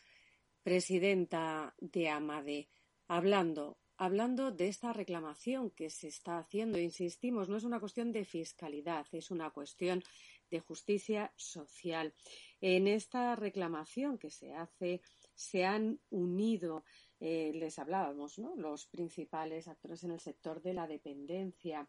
presidenta 0.63 1.75
de 1.79 2.09
AMADE, 2.09 2.71
hablando, 3.09 3.77
hablando 3.97 4.51
de 4.51 4.69
esta 4.69 4.93
reclamación 4.93 5.71
que 5.71 5.91
se 5.91 6.09
está 6.09 6.39
haciendo. 6.39 6.79
Insistimos, 6.79 7.49
no 7.49 7.57
es 7.57 7.65
una 7.65 7.81
cuestión 7.81 8.13
de 8.13 8.25
fiscalidad, 8.25 9.07
es 9.13 9.31
una 9.31 9.51
cuestión 9.51 10.03
de 10.51 10.61
justicia 10.61 11.33
social. 11.37 12.15
En 12.61 12.87
esta 12.87 13.37
reclamación 13.37 14.19
que 14.19 14.31
se 14.31 14.53
hace 14.55 15.01
se 15.35 15.65
han 15.65 16.01
unido, 16.11 16.85
eh, 17.21 17.53
les 17.55 17.79
hablábamos, 17.79 18.39
¿no? 18.39 18.55
los 18.57 18.87
principales 18.87 19.69
actores 19.69 20.05
en 20.05 20.13
el 20.13 20.21
sector 20.21 20.63
de 20.63 20.75
la 20.75 20.87
dependencia. 20.87 21.89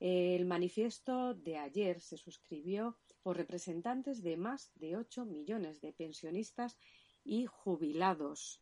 El 0.00 0.46
manifiesto 0.46 1.34
de 1.34 1.58
ayer 1.58 2.00
se 2.00 2.16
suscribió 2.16 2.98
por 3.22 3.36
representantes 3.36 4.22
de 4.22 4.36
más 4.36 4.72
de 4.74 4.96
8 4.96 5.24
millones 5.24 5.80
de 5.80 5.92
pensionistas 5.92 6.76
y 7.24 7.46
jubilados. 7.46 8.60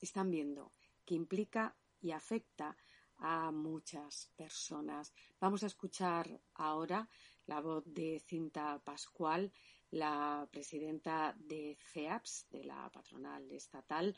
Están 0.00 0.30
viendo 0.30 0.72
que 1.10 1.16
implica 1.16 1.74
y 2.00 2.12
afecta 2.12 2.76
a 3.16 3.50
muchas 3.50 4.30
personas. 4.36 5.12
Vamos 5.40 5.64
a 5.64 5.66
escuchar 5.66 6.40
ahora 6.54 7.08
la 7.46 7.60
voz 7.60 7.82
de 7.84 8.20
Cinta 8.20 8.80
Pascual, 8.84 9.50
la 9.90 10.48
presidenta 10.52 11.34
de 11.36 11.76
CEAPS, 11.92 12.46
de 12.52 12.62
la 12.62 12.88
patronal 12.92 13.50
estatal, 13.50 14.16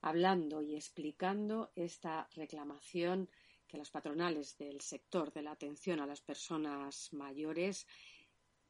hablando 0.00 0.62
y 0.62 0.74
explicando 0.74 1.70
esta 1.76 2.28
reclamación 2.34 3.30
que 3.68 3.78
las 3.78 3.92
patronales 3.92 4.58
del 4.58 4.80
sector 4.80 5.32
de 5.32 5.42
la 5.42 5.52
atención 5.52 6.00
a 6.00 6.08
las 6.08 6.22
personas 6.22 7.12
mayores 7.12 7.86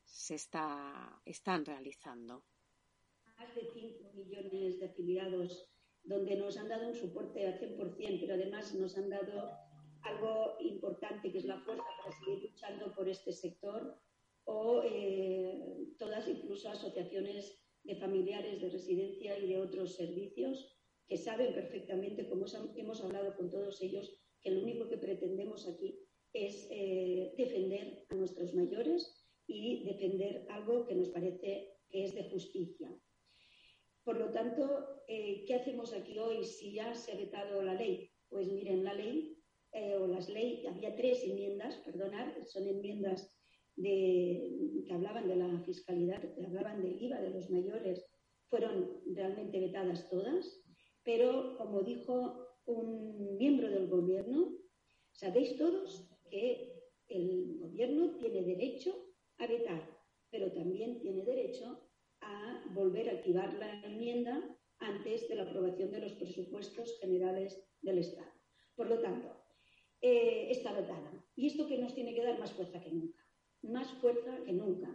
se 0.05 0.35
está, 0.35 1.23
están 1.25 1.65
realizando. 1.65 2.45
Más 3.39 3.55
de 3.55 3.63
5 3.73 4.13
millones 4.13 4.79
de 4.79 4.87
afiliados 4.87 5.71
donde 6.07 6.37
nos 6.37 6.57
han 6.57 6.69
dado 6.69 6.89
un 6.89 6.95
soporte 6.95 7.47
al 7.47 7.59
100%, 7.59 8.21
pero 8.21 8.35
además 8.35 8.75
nos 8.75 8.97
han 8.97 9.11
dado 9.11 9.51
algo 10.03 10.57
importante 10.61 11.31
que 11.33 11.39
es 11.39 11.45
la 11.45 11.59
fuerza 11.61 11.85
para 11.99 12.17
seguir 12.17 12.51
luchando 12.51 12.95
por 12.95 13.09
este 13.09 13.33
sector 13.33 13.99
o 14.45 14.83
eh, 14.85 15.89
todas 15.99 16.29
incluso 16.29 16.69
asociaciones 16.71 17.59
de 17.83 17.97
familiares 17.97 18.61
de 18.61 18.71
residencia 18.71 19.39
y 19.39 19.49
de 19.49 19.59
otros 19.59 19.97
servicios 19.97 20.77
que 21.09 21.17
saben 21.17 21.55
perfectamente, 21.55 22.29
como 22.29 22.47
hemos 22.77 23.05
hablado 23.05 23.37
con 23.37 23.51
todos 23.51 23.81
ellos, 23.83 24.17
que 24.43 24.51
lo 24.51 24.63
único 24.63 24.89
que 24.89 24.99
pretendemos 24.99 25.69
aquí 25.69 25.99
es 26.33 26.69
eh, 26.71 27.33
defender 27.37 28.05
a 28.11 28.15
nuestros 28.15 28.55
mayores 28.55 29.27
y 29.47 29.85
defender 29.85 30.47
algo 30.51 30.87
que 30.87 30.95
nos 30.95 31.09
parece 31.11 31.79
que 31.89 32.05
es 32.05 32.15
de 32.15 32.29
justicia. 32.31 32.91
Por 34.07 34.21
lo 34.21 34.31
tanto, 34.31 35.03
eh, 35.09 35.43
¿qué 35.49 35.57
hacemos 35.57 35.93
aquí 35.93 36.17
hoy 36.17 36.45
si 36.45 36.75
ya 36.75 36.95
se 36.95 37.11
ha 37.11 37.17
vetado 37.17 37.61
la 37.61 37.75
ley? 37.75 38.09
Pues 38.29 38.47
miren, 38.53 38.85
la 38.85 38.95
ley 38.95 39.37
eh, 39.73 39.97
o 39.97 40.07
las 40.07 40.29
leyes, 40.29 40.65
había 40.65 40.95
tres 40.95 41.25
enmiendas, 41.25 41.75
perdonad, 41.79 42.33
son 42.45 42.69
enmiendas 42.69 43.37
que 43.75 44.89
hablaban 44.93 45.27
de 45.27 45.35
la 45.35 45.61
fiscalidad, 45.63 46.23
que 46.37 46.47
hablaban 46.47 46.83
del 46.83 47.03
IVA 47.03 47.21
de 47.21 47.31
los 47.31 47.51
mayores, 47.51 48.07
fueron 48.49 49.03
realmente 49.07 49.59
vetadas 49.59 50.09
todas, 50.09 50.63
pero 51.03 51.57
como 51.59 51.83
dijo 51.83 52.47
un 52.65 53.37
miembro 53.37 53.69
del 53.69 53.89
gobierno, 53.89 54.57
sabéis 55.11 55.57
todos 55.57 56.09
que 56.31 56.81
el 57.09 57.59
gobierno 57.59 58.17
tiene 58.19 58.43
derecho 58.43 58.95
a 59.39 59.49
vetar, 59.49 59.99
pero 60.31 60.53
también 60.53 61.01
tiene 61.01 61.25
derecho 61.25 61.86
a 62.27 62.65
volver 62.75 63.09
a 63.09 63.13
activar 63.13 63.55
la 63.55 63.81
enmienda 63.85 64.43
antes 64.79 65.29
de 65.29 65.37
la 65.37 65.45
aprobación 65.45 65.91
de 65.91 66.01
los 66.01 66.13
presupuestos 66.13 66.99
generales 67.01 67.63
del 67.81 67.99
Estado. 67.99 68.33
Por 68.75 68.89
lo 68.89 69.01
tanto, 69.01 69.29
eh, 70.01 70.49
está 70.51 70.73
vetada. 70.73 71.13
Y 71.35 71.47
esto 71.47 71.67
que 71.67 71.79
nos 71.79 71.95
tiene 71.95 72.15
que 72.15 72.23
dar 72.23 72.39
más 72.39 72.53
fuerza 72.53 72.81
que 72.81 72.91
nunca, 72.91 73.25
más 73.63 73.89
fuerza 74.01 74.37
que 74.45 74.53
nunca. 74.53 74.89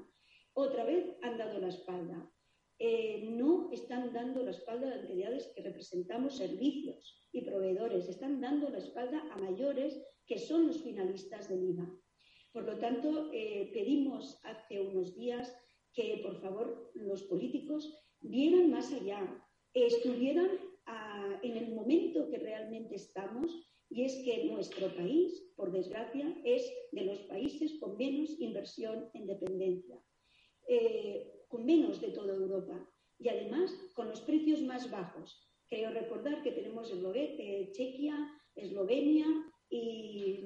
Otra 0.53 0.83
vez 0.85 1.17
han 1.21 1.37
dado 1.37 1.59
la 1.59 1.69
espalda. 1.69 2.31
Eh, 2.77 3.29
no 3.31 3.69
están 3.71 4.11
dando 4.11 4.43
la 4.43 4.51
espalda 4.51 4.89
a 4.89 4.99
entidades 4.99 5.51
que 5.55 5.61
representamos 5.61 6.37
servicios 6.37 7.27
y 7.31 7.41
proveedores, 7.41 8.09
están 8.09 8.41
dando 8.41 8.69
la 8.69 8.79
espalda 8.79 9.21
a 9.31 9.37
mayores 9.37 10.01
que 10.25 10.39
son 10.39 10.67
los 10.67 10.81
finalistas 10.81 11.47
del 11.47 11.63
IVA. 11.63 11.87
Por 12.51 12.63
lo 12.63 12.77
tanto, 12.79 13.29
eh, 13.33 13.69
pedimos 13.73 14.39
hace 14.43 14.81
unos 14.81 15.15
días 15.15 15.55
que, 15.93 16.21
por 16.23 16.39
favor, 16.41 16.91
los 16.93 17.23
políticos 17.23 17.97
vieran 18.19 18.69
más 18.69 18.91
allá, 18.93 19.21
estuvieran 19.73 20.49
ah, 20.85 21.39
en 21.43 21.57
el 21.57 21.73
momento 21.73 22.29
que 22.29 22.37
realmente 22.37 22.95
estamos, 22.95 23.51
y 23.89 24.03
es 24.03 24.15
que 24.23 24.45
nuestro 24.45 24.93
país, 24.95 25.51
por 25.55 25.71
desgracia, 25.71 26.33
es 26.45 26.71
de 26.91 27.05
los 27.05 27.19
países 27.21 27.77
con 27.79 27.97
menos 27.97 28.39
inversión 28.39 29.09
en 29.13 29.27
dependencia. 29.27 30.01
Eh, 30.67 31.41
con 31.51 31.65
menos 31.65 31.99
de 31.99 32.11
toda 32.11 32.33
Europa 32.33 32.79
y 33.19 33.27
además 33.27 33.71
con 33.93 34.07
los 34.07 34.21
precios 34.21 34.61
más 34.61 34.89
bajos. 34.89 35.51
Creo 35.67 35.91
recordar 35.91 36.41
que 36.43 36.53
tenemos 36.53 36.91
eh, 36.93 37.69
Chequia, 37.73 38.15
Eslovenia 38.55 39.27
y 39.69 40.45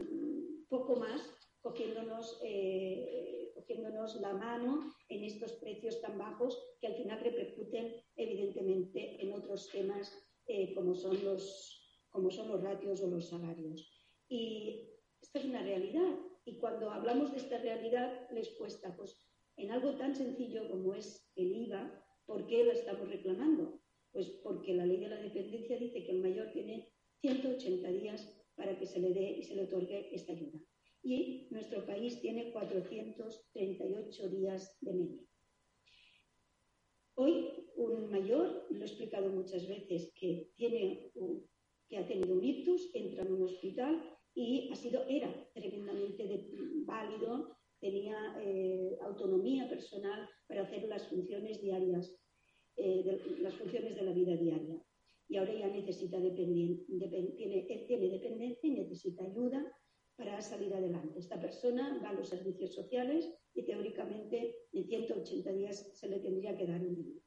poco 0.67 0.95
más 0.95 1.21
cogiéndonos, 1.61 2.39
eh, 2.43 3.51
cogiéndonos 3.53 4.19
la 4.19 4.33
mano 4.33 4.94
en 5.09 5.23
estos 5.23 5.53
precios 5.53 6.01
tan 6.01 6.17
bajos 6.17 6.59
que 6.79 6.87
al 6.87 6.95
final 6.95 7.19
repercuten 7.19 7.93
evidentemente 8.15 9.21
en 9.21 9.33
otros 9.33 9.69
temas 9.69 10.11
eh, 10.47 10.73
como, 10.73 10.95
son 10.95 11.23
los, 11.23 12.03
como 12.09 12.31
son 12.31 12.49
los 12.49 12.61
ratios 12.61 13.01
o 13.01 13.07
los 13.07 13.29
salarios. 13.29 13.91
Y 14.29 14.89
esta 15.21 15.39
es 15.39 15.45
una 15.45 15.61
realidad. 15.61 16.19
Y 16.45 16.57
cuando 16.57 16.91
hablamos 16.91 17.31
de 17.31 17.37
esta 17.37 17.57
realidad 17.57 18.29
les 18.31 18.49
cuesta, 18.51 18.95
pues 18.95 19.25
en 19.57 19.71
algo 19.71 19.95
tan 19.97 20.15
sencillo 20.15 20.69
como 20.69 20.93
es 20.93 21.31
el 21.35 21.55
IVA, 21.55 22.05
¿por 22.25 22.45
qué 22.47 22.63
lo 22.63 22.71
estamos 22.71 23.09
reclamando? 23.09 23.79
Pues 24.11 24.29
porque 24.43 24.73
la 24.73 24.85
ley 24.85 24.97
de 24.97 25.09
la 25.09 25.21
dependencia 25.21 25.77
dice 25.77 26.03
que 26.03 26.11
el 26.11 26.19
mayor 26.19 26.51
tiene 26.51 26.91
180 27.21 27.87
días 27.89 28.35
para 28.55 28.77
que 28.77 28.85
se 28.85 28.99
le 28.99 29.13
dé 29.13 29.31
y 29.31 29.43
se 29.43 29.55
le 29.55 29.63
otorgue 29.63 30.13
esta 30.15 30.33
ayuda. 30.33 30.59
Y 31.05 31.47
nuestro 31.51 31.85
país 31.85 32.19
tiene 32.19 32.51
438 32.51 34.29
días 34.29 34.75
de 34.81 34.91
media. 34.91 35.21
Hoy 37.13 37.47
un 37.75 38.09
mayor, 38.09 38.65
lo 38.71 38.81
he 38.81 38.87
explicado 38.87 39.29
muchas 39.29 39.67
veces, 39.67 40.11
que, 40.15 40.49
tiene 40.55 41.11
que 41.87 41.97
ha 41.99 42.07
tenido 42.07 42.33
un 42.33 42.43
ictus, 42.43 42.89
entra 42.95 43.23
en 43.23 43.33
un 43.33 43.43
hospital 43.43 44.01
y 44.33 44.67
ha 44.71 44.75
sido, 44.75 45.05
era 45.07 45.31
tremendamente 45.53 46.49
válido, 46.85 47.55
tenía 47.79 48.17
eh, 48.41 48.97
autonomía 49.03 49.69
personal 49.69 50.27
para 50.47 50.63
hacer 50.63 50.87
las 50.87 51.07
funciones 51.07 51.61
diarias, 51.61 52.19
eh, 52.77 53.37
las 53.41 53.53
funciones 53.53 53.95
de 53.95 54.01
la 54.01 54.11
vida 54.11 54.35
diaria. 54.37 54.83
Y 55.27 55.37
ahora 55.37 55.53
ya 55.53 55.67
necesita 55.67 56.17
tiene, 56.19 56.79
tiene 57.37 58.09
dependencia 58.09 58.67
y 58.67 58.71
necesita 58.71 59.23
ayuda 59.23 59.71
para 60.15 60.41
salir 60.41 60.73
adelante. 60.73 61.19
Esta 61.19 61.39
persona 61.39 61.99
va 62.03 62.09
a 62.09 62.13
los 62.13 62.29
servicios 62.29 62.73
sociales 62.73 63.33
y 63.53 63.63
teóricamente 63.63 64.55
en 64.71 64.85
180 64.85 65.51
días 65.51 65.91
se 65.93 66.07
le 66.07 66.19
tendría 66.19 66.55
que 66.57 66.67
dar 66.67 66.81
un 66.81 66.95
dinero. 66.95 67.21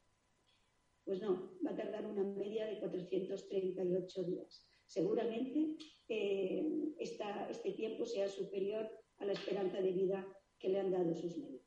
Pues 1.05 1.21
no, 1.23 1.53
va 1.65 1.71
a 1.71 1.77
tardar 1.77 2.07
una 2.07 2.25
media 2.25 2.67
de 2.67 2.79
438 2.81 4.23
días. 4.25 4.69
Seguramente 4.87 5.77
eh, 6.09 6.95
este 6.99 7.73
tiempo 7.73 8.07
sea 8.07 8.29
superior 8.29 8.91
a 9.19 9.27
la 9.27 9.33
esperanza 9.33 9.81
de 9.81 9.93
vida 9.93 10.27
que 10.59 10.69
le 10.69 10.81
han 10.81 10.91
dado 10.91 11.15
sus 11.15 11.37
médicos. 11.37 11.59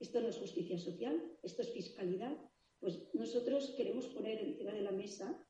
Esto 0.00 0.20
no 0.20 0.28
es 0.28 0.38
justicia 0.38 0.78
social, 0.78 1.36
esto 1.42 1.62
es 1.62 1.72
fiscalidad. 1.72 2.36
Pues 2.80 3.08
nosotros 3.14 3.74
queremos 3.76 4.06
poner 4.06 4.38
encima 4.38 4.72
de 4.72 4.82
la 4.82 4.92
mesa 4.92 5.44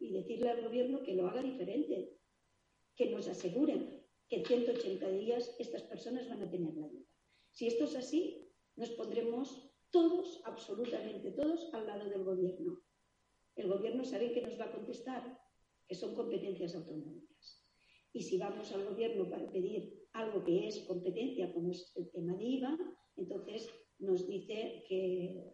y 0.00 0.12
decirle 0.12 0.50
al 0.50 0.62
gobierno 0.62 1.02
que 1.02 1.14
lo 1.14 1.28
haga 1.28 1.42
diferente, 1.42 2.16
que 2.96 3.10
nos 3.10 3.28
aseguren 3.28 4.01
en 4.36 4.44
180 4.44 5.10
días 5.10 5.54
estas 5.58 5.82
personas 5.82 6.28
van 6.28 6.42
a 6.42 6.50
tener 6.50 6.74
la 6.74 6.86
ayuda. 6.86 7.06
Si 7.50 7.66
esto 7.66 7.84
es 7.84 7.96
así, 7.96 8.48
nos 8.76 8.90
pondremos 8.90 9.70
todos, 9.90 10.40
absolutamente 10.44 11.32
todos, 11.32 11.72
al 11.74 11.86
lado 11.86 12.08
del 12.08 12.24
gobierno. 12.24 12.80
El 13.56 13.68
gobierno 13.68 14.04
sabe 14.04 14.32
que 14.32 14.40
nos 14.40 14.58
va 14.58 14.64
a 14.64 14.72
contestar, 14.72 15.38
que 15.86 15.94
son 15.94 16.14
competencias 16.14 16.74
autonómicas. 16.74 17.62
Y 18.14 18.22
si 18.22 18.38
vamos 18.38 18.72
al 18.72 18.86
gobierno 18.88 19.28
para 19.28 19.50
pedir 19.52 20.02
algo 20.12 20.42
que 20.44 20.66
es 20.66 20.80
competencia, 20.80 21.52
como 21.52 21.70
es 21.70 21.92
el 21.96 22.10
tema 22.10 22.34
de 22.34 22.44
IVA, 22.44 22.78
entonces 23.16 23.68
nos 23.98 24.26
dice 24.26 24.84
que, 24.88 25.52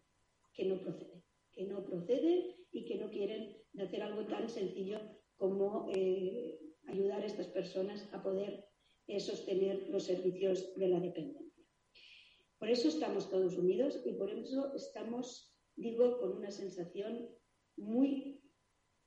que 0.55 0.65
no 0.67 0.81
procede, 0.81 1.25
que 1.53 1.65
no 1.65 1.85
procede 1.85 2.57
y 2.71 2.85
que 2.85 2.97
no 2.97 3.11
quieren 3.11 3.57
hacer 3.79 4.03
algo 4.03 4.25
tan 4.27 4.49
sencillo 4.49 5.01
como 5.37 5.89
eh, 5.95 6.59
ayudar 6.89 7.23
a 7.23 7.27
estas 7.27 7.49
personas 7.49 8.09
a 8.13 8.23
poder 8.23 8.65
eh, 9.07 9.21
sostener 9.21 9.89
los 9.89 10.05
servicios 10.05 10.75
de 10.77 10.89
la 10.89 11.01
dependencia. 11.01 11.65
Por 12.59 12.69
eso 12.69 12.89
estamos 12.89 13.31
todos 13.31 13.57
unidos 13.57 14.03
y 14.05 14.13
por 14.13 14.31
eso 14.31 14.75
estamos, 14.75 15.55
digo, 15.77 16.19
con 16.19 16.37
una 16.37 16.51
sensación 16.51 17.29
muy 17.77 18.43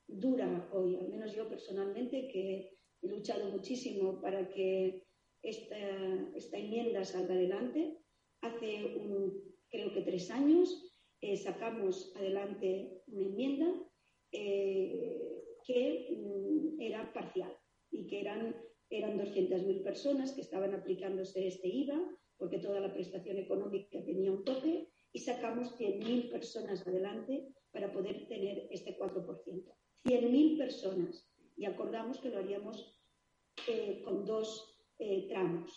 dura 0.08 0.70
hoy, 0.72 0.96
al 0.96 1.10
menos 1.10 1.36
yo 1.36 1.50
personalmente, 1.50 2.28
que 2.30 2.78
he 3.02 3.08
luchado 3.08 3.50
muchísimo 3.52 4.22
para 4.22 4.50
que 4.50 5.04
esta, 5.42 5.78
esta 6.36 6.58
enmienda 6.58 7.04
salga 7.04 7.34
adelante. 7.34 7.98
Hace 8.42 8.96
creo 9.70 9.94
que 9.94 10.02
tres 10.02 10.32
años 10.32 10.84
eh, 11.22 11.38
sacamos 11.38 12.14
adelante 12.16 13.04
una 13.08 13.26
enmienda 13.26 13.68
eh, 14.32 15.44
que 15.66 16.18
mm, 16.18 16.82
era 16.82 17.12
parcial 17.14 17.61
y 17.92 18.08
que 18.08 18.22
eran, 18.22 18.56
eran 18.90 19.20
200.000 19.20 19.84
personas 19.84 20.32
que 20.34 20.42
estaban 20.42 20.74
aplicándose 20.74 21.48
este 21.48 21.68
IVA 21.68 22.00
porque 22.38 22.60
toda 22.60 22.80
la 22.80 22.94
prestación 22.94 23.38
económica 23.38 24.04
tenía 24.04 24.32
un 24.32 24.44
tope 24.44 24.90
y 25.14 25.20
sacamos 25.20 25.78
100.000 25.80 26.32
personas 26.32 26.88
adelante 26.88 27.48
para 27.72 27.92
poder 27.92 28.28
tener 28.28 28.68
este 28.72 28.98
4%. 28.98 29.76
100.000 30.06 30.58
personas 30.58 31.30
y 31.56 31.66
acordamos 31.66 32.20
que 32.20 32.30
lo 32.30 32.40
haríamos 32.40 33.00
eh, 33.68 34.02
con 34.04 34.26
dos 34.26 34.76
eh, 34.98 35.28
tramos. 35.30 35.72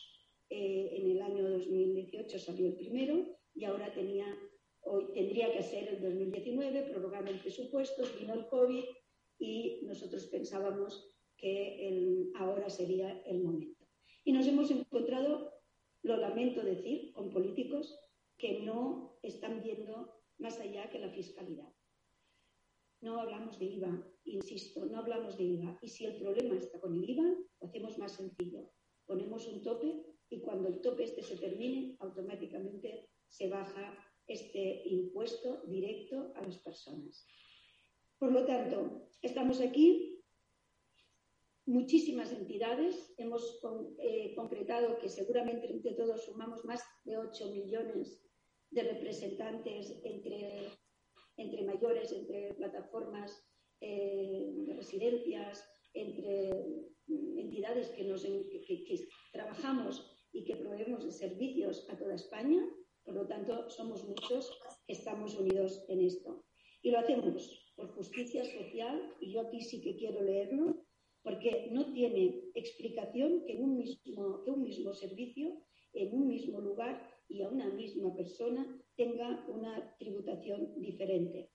en 0.48 1.10
el 1.10 1.20
año 1.20 1.48
2018 1.50 2.38
salió 2.38 2.68
el 2.68 2.76
primero 2.76 3.38
y 3.54 3.64
ahora 3.64 3.92
tenía 3.92 4.26
Hoy 4.86 5.06
tendría 5.14 5.50
que 5.52 5.62
ser 5.62 5.88
el 5.88 6.02
2019, 6.02 6.82
prorrogando 6.82 7.30
el 7.30 7.40
presupuesto, 7.40 8.02
vino 8.20 8.34
el 8.34 8.46
COVID 8.48 8.84
y 9.38 9.80
nosotros 9.84 10.26
pensábamos 10.26 11.10
que 11.44 12.30
ahora 12.36 12.70
sería 12.70 13.20
el 13.26 13.44
momento. 13.44 13.84
Y 14.24 14.32
nos 14.32 14.46
hemos 14.46 14.70
encontrado, 14.70 15.52
lo 16.02 16.16
lamento 16.16 16.62
decir, 16.62 17.12
con 17.12 17.28
políticos 17.28 18.00
que 18.38 18.60
no 18.60 19.18
están 19.22 19.62
viendo 19.62 20.22
más 20.38 20.58
allá 20.58 20.88
que 20.88 20.98
la 20.98 21.10
fiscalidad. 21.10 21.70
No 23.02 23.20
hablamos 23.20 23.58
de 23.58 23.66
IVA, 23.66 24.10
insisto, 24.24 24.86
no 24.86 25.00
hablamos 25.00 25.36
de 25.36 25.44
IVA. 25.44 25.78
Y 25.82 25.88
si 25.88 26.06
el 26.06 26.16
problema 26.16 26.56
está 26.56 26.80
con 26.80 26.94
el 26.94 27.10
IVA, 27.10 27.24
lo 27.60 27.66
hacemos 27.66 27.98
más 27.98 28.12
sencillo. 28.12 28.70
Ponemos 29.04 29.46
un 29.46 29.62
tope 29.62 30.02
y 30.30 30.40
cuando 30.40 30.68
el 30.68 30.80
tope 30.80 31.04
este 31.04 31.22
se 31.22 31.36
termine, 31.36 31.94
automáticamente 32.00 33.10
se 33.28 33.48
baja 33.48 33.98
este 34.26 34.82
impuesto 34.86 35.62
directo 35.66 36.32
a 36.36 36.40
las 36.40 36.56
personas. 36.56 37.26
Por 38.18 38.32
lo 38.32 38.46
tanto, 38.46 39.10
estamos 39.20 39.60
aquí, 39.60 40.13
muchísimas 41.66 42.32
entidades, 42.32 43.14
hemos 43.16 43.60
eh, 43.98 44.34
concretado 44.34 44.98
que 44.98 45.08
seguramente 45.08 45.70
entre 45.70 45.94
todos 45.94 46.24
sumamos 46.24 46.64
más 46.64 46.82
de 47.04 47.16
8 47.16 47.50
millones 47.50 48.22
de 48.70 48.82
representantes 48.82 50.00
entre, 50.04 50.68
entre 51.36 51.64
mayores, 51.64 52.12
entre 52.12 52.54
plataformas 52.54 53.44
eh, 53.80 54.52
de 54.66 54.74
residencias, 54.74 55.64
entre 55.94 56.50
entidades 57.36 57.90
que, 57.90 58.04
nos, 58.04 58.26
trabajamos 59.32 60.10
y 60.32 60.44
que 60.44 60.56
proveemos 60.56 61.04
de 61.04 61.12
servicios 61.12 61.86
a 61.90 61.96
toda 61.96 62.14
España 62.14 62.66
por 63.04 63.14
lo 63.14 63.26
tanto, 63.26 63.68
somos 63.68 64.02
muchos 64.04 64.58
que 64.86 64.94
estamos 64.94 65.36
unidos 65.36 65.84
en 65.88 66.00
esto. 66.00 66.44
Y 66.82 66.90
lo 66.90 66.98
hacemos 66.98 67.72
por 67.76 67.88
justicia 67.94 68.44
social, 68.44 69.14
y 69.20 69.32
yo 69.32 69.42
aquí 69.42 69.60
sí 69.60 69.82
que 69.82 69.96
quiero 69.96 70.22
leerlo, 70.22 70.83
porque 71.44 71.68
no 71.70 71.92
tiene 71.92 72.50
explicación 72.54 73.44
que 73.44 73.56
un 73.56 73.76
mismo, 73.76 74.42
que 74.44 74.50
un 74.50 74.62
mismo 74.62 74.94
servicio, 74.94 75.60
en 75.92 76.14
un 76.14 76.28
mismo 76.28 76.58
lugar 76.60 77.06
y 77.28 77.42
a 77.42 77.48
una 77.48 77.68
misma 77.68 78.16
persona, 78.16 78.66
tenga 78.96 79.44
una 79.48 79.94
tributación 79.98 80.80
diferente. 80.80 81.50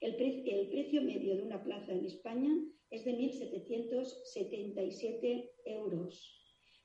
El, 0.00 0.16
el 0.16 0.70
precio 0.70 1.02
medio 1.02 1.36
de 1.36 1.44
una 1.44 1.62
plaza 1.62 1.92
en 1.92 2.06
España 2.06 2.50
es 2.90 3.04
de 3.04 3.12
1.777 3.12 5.52
euros, 5.66 6.28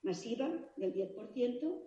masiva 0.04 0.72
del 0.78 0.94
10%, 0.94 1.82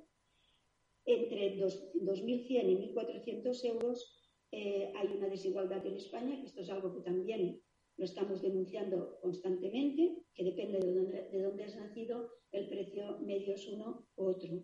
entre 1.04 1.56
2.100 1.56 2.48
y 2.48 2.76
1.400 2.94 3.64
euros 3.64 4.18
eh, 4.50 4.92
hay 4.96 5.08
una 5.08 5.28
desigualdad 5.28 5.84
en 5.86 5.96
España, 5.96 6.42
esto 6.44 6.62
es 6.62 6.70
algo 6.70 6.94
que 6.94 7.02
también 7.02 7.60
lo 7.98 8.04
estamos 8.04 8.40
denunciando 8.40 9.18
constantemente, 9.20 10.22
que 10.32 10.44
depende 10.44 10.78
de 10.78 11.42
dónde, 11.42 11.64
has 11.64 11.76
nacido, 11.76 12.30
el 12.52 12.68
precio 12.68 13.18
medio 13.18 13.54
es 13.54 13.66
uno 13.66 14.06
u 14.14 14.26
otro. 14.26 14.62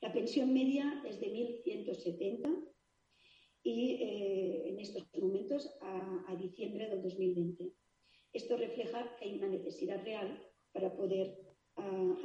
La 0.00 0.12
pensión 0.12 0.52
media 0.52 1.02
es 1.06 1.20
de 1.20 1.28
1.170 1.28 2.68
y 3.62 4.02
eh, 4.02 4.68
en 4.70 4.80
estos 4.80 5.06
momentos 5.14 5.70
a, 5.80 6.34
diciembre 6.36 6.88
del 6.88 7.02
2020. 7.02 7.72
Esto 8.32 8.56
refleja 8.56 9.16
que 9.16 9.24
hay 9.24 9.38
una 9.38 9.48
necesidad 9.48 10.04
real 10.04 10.40
para 10.72 10.94
poder 10.94 11.38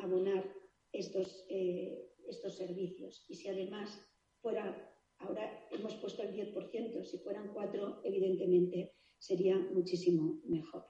abonar 0.02 0.52
estos, 0.92 1.46
eh, 1.50 2.10
estos 2.28 2.56
servicios. 2.58 3.26
Y 3.30 3.36
si 3.36 3.48
además 3.50 4.00
fuera, 4.42 4.92
ahora 5.20 5.68
hemos 5.72 5.94
puesto 5.96 6.24
el 6.24 6.34
10%, 6.34 7.04
si 7.04 7.20
fueran 7.20 7.54
cuatro, 7.54 8.02
evidentemente 8.04 8.94
sería 9.24 9.58
muchísimo 9.58 10.42
mejor. 10.44 10.86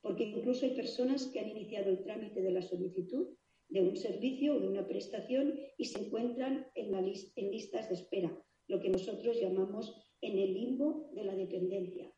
Porque 0.00 0.24
incluso 0.24 0.66
hay 0.66 0.74
personas 0.74 1.26
que 1.26 1.38
han 1.38 1.50
iniciado 1.50 1.90
el 1.90 2.02
trámite 2.02 2.42
de 2.42 2.50
la 2.50 2.62
solicitud 2.62 3.28
de 3.68 3.80
un 3.80 3.96
servicio 3.96 4.56
o 4.56 4.60
de 4.60 4.68
una 4.68 4.86
prestación 4.86 5.54
y 5.78 5.84
se 5.84 6.00
encuentran 6.00 6.66
en, 6.74 6.90
la 6.90 6.98
en 6.98 7.50
listas 7.50 7.88
de 7.88 7.94
espera, 7.94 8.30
lo 8.66 8.80
que 8.80 8.88
nosotros 8.88 9.40
llamamos 9.40 9.94
en 10.20 10.36
el 10.36 10.54
limbo 10.54 11.10
de 11.14 11.24
la 11.24 11.36
dependencia. 11.36 12.12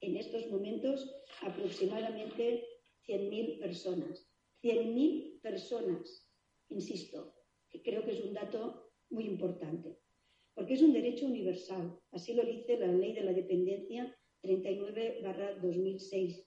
En 0.00 0.16
estos 0.16 0.50
momentos, 0.50 1.10
aproximadamente 1.40 2.62
100.000 3.08 3.60
personas. 3.60 4.30
100.000 4.62 5.40
personas, 5.40 6.30
insisto, 6.68 7.34
creo 7.82 8.04
que 8.04 8.12
es 8.12 8.24
un 8.24 8.34
dato 8.34 8.90
muy 9.08 9.24
importante, 9.24 9.98
porque 10.54 10.74
es 10.74 10.82
un 10.82 10.92
derecho 10.92 11.26
universal. 11.26 11.98
Así 12.10 12.34
lo 12.34 12.44
dice 12.44 12.78
la 12.78 12.92
Ley 12.92 13.14
de 13.14 13.22
la 13.22 13.32
Dependencia 13.32 14.14
39-2006. 14.44 16.44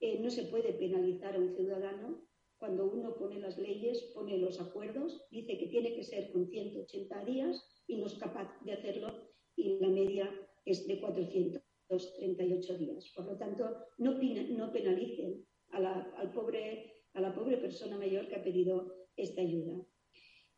Eh, 0.00 0.18
no 0.20 0.30
se 0.30 0.44
puede 0.44 0.72
penalizar 0.74 1.36
a 1.36 1.38
un 1.38 1.54
ciudadano 1.54 2.26
cuando 2.58 2.90
uno 2.90 3.14
pone 3.16 3.38
las 3.38 3.58
leyes, 3.58 4.12
pone 4.14 4.38
los 4.38 4.60
acuerdos, 4.60 5.26
dice 5.30 5.58
que 5.58 5.66
tiene 5.66 5.94
que 5.94 6.02
ser 6.02 6.32
con 6.32 6.48
180 6.48 7.24
días 7.24 7.62
y 7.86 7.96
no 7.96 8.06
es 8.06 8.14
capaz 8.14 8.50
de 8.62 8.72
hacerlo 8.72 9.30
y 9.54 9.78
la 9.78 9.88
media 9.88 10.30
es 10.64 10.86
de 10.86 11.00
438 11.00 12.78
días. 12.78 13.12
Por 13.14 13.26
lo 13.26 13.36
tanto, 13.36 13.76
no, 13.98 14.18
penalicen 14.18 15.46
a 15.70 15.80
la, 15.80 16.00
al 16.16 16.32
pobre, 16.32 17.04
a 17.12 17.20
la 17.20 17.34
pobre 17.34 17.58
persona 17.58 17.98
mayor 17.98 18.26
que 18.28 18.36
ha 18.36 18.42
pedido 18.42 19.06
esta 19.16 19.42
ayuda 19.42 19.86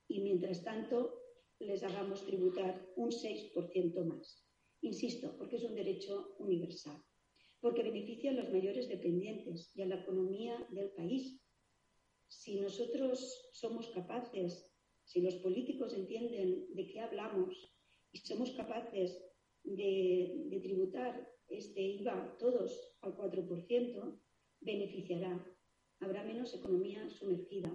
y 0.09 0.23
mientras 0.23 0.65
tanto 0.65 1.21
les 1.59 1.83
hagamos 1.83 2.25
tributar 2.25 2.87
un 2.97 3.11
6% 3.11 4.05
más. 4.05 4.48
Insisto, 4.83 5.37
porque 5.37 5.57
es 5.57 5.65
un 5.65 5.75
derecho 5.75 6.35
universal, 6.39 7.03
porque 7.61 7.83
beneficia 7.83 8.31
a 8.31 8.35
los 8.35 8.51
mayores 8.51 8.89
dependientes 8.89 9.73
y 9.75 9.83
a 9.83 9.87
la 9.87 10.01
economía 10.03 10.67
del 10.71 10.91
país. 10.91 11.41
si 12.31 12.61
nosotros 12.61 13.49
somos 13.53 13.89
capaces, 13.89 14.71
si 15.05 15.23
los 15.23 15.37
políticos 15.37 15.95
entienden 15.95 16.67
de 16.75 16.87
qué 16.87 17.01
hablamos 17.01 17.75
y 18.13 18.19
somos 18.19 18.51
capaces 18.51 19.19
de, 19.65 20.61
tributar 20.63 21.29
este 21.49 21.81
IVA 21.81 22.37
todos 22.39 22.95
al 23.01 23.17
4%, 23.17 24.21
beneficiará. 24.61 25.57
Habrá 26.01 26.23
menos 26.25 26.55
economía 26.55 27.09
sumergida. 27.11 27.73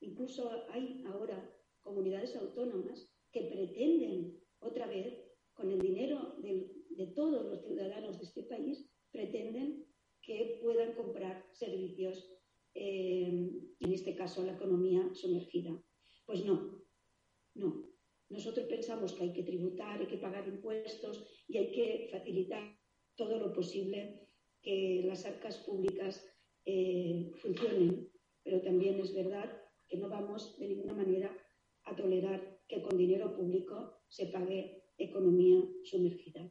Incluso 0.00 0.50
hay 0.70 1.02
ahora 1.06 1.52
comunidades 1.82 2.36
autónomas 2.36 3.12
que 3.32 3.42
pretenden 3.42 4.40
otra 4.60 4.86
vez, 4.86 5.21
con 5.62 5.70
el 5.70 5.78
dinero 5.78 6.34
de 6.42 7.06
todos 7.14 7.46
los 7.46 7.64
ciudadanos 7.64 8.18
de 8.18 8.24
este 8.24 8.42
país, 8.42 8.84
pretenden 9.12 9.86
que 10.20 10.58
puedan 10.60 10.92
comprar 10.94 11.46
servicios, 11.52 12.28
eh, 12.74 13.48
en 13.78 13.92
este 13.92 14.16
caso 14.16 14.44
la 14.44 14.54
economía 14.54 15.08
sumergida. 15.14 15.80
Pues 16.26 16.44
no, 16.44 16.82
no. 17.54 17.88
Nosotros 18.28 18.66
pensamos 18.66 19.12
que 19.12 19.22
hay 19.22 19.32
que 19.32 19.44
tributar, 19.44 20.00
hay 20.00 20.06
que 20.08 20.18
pagar 20.18 20.48
impuestos 20.48 21.24
y 21.46 21.58
hay 21.58 21.70
que 21.70 22.08
facilitar 22.10 22.76
todo 23.14 23.38
lo 23.38 23.52
posible 23.52 24.26
que 24.62 25.04
las 25.04 25.24
arcas 25.26 25.58
públicas 25.58 26.26
eh, 26.64 27.30
funcionen. 27.36 28.10
Pero 28.42 28.62
también 28.62 28.98
es 28.98 29.14
verdad 29.14 29.62
que 29.88 29.98
no 29.98 30.08
vamos 30.08 30.58
de 30.58 30.66
ninguna 30.66 30.94
manera 30.94 31.30
a 31.84 31.94
tolerar 31.94 32.58
que 32.66 32.82
con 32.82 32.96
dinero 32.96 33.36
público 33.36 34.02
se 34.08 34.26
pague 34.26 34.82
economía 35.04 35.62
sumergida. 35.84 36.50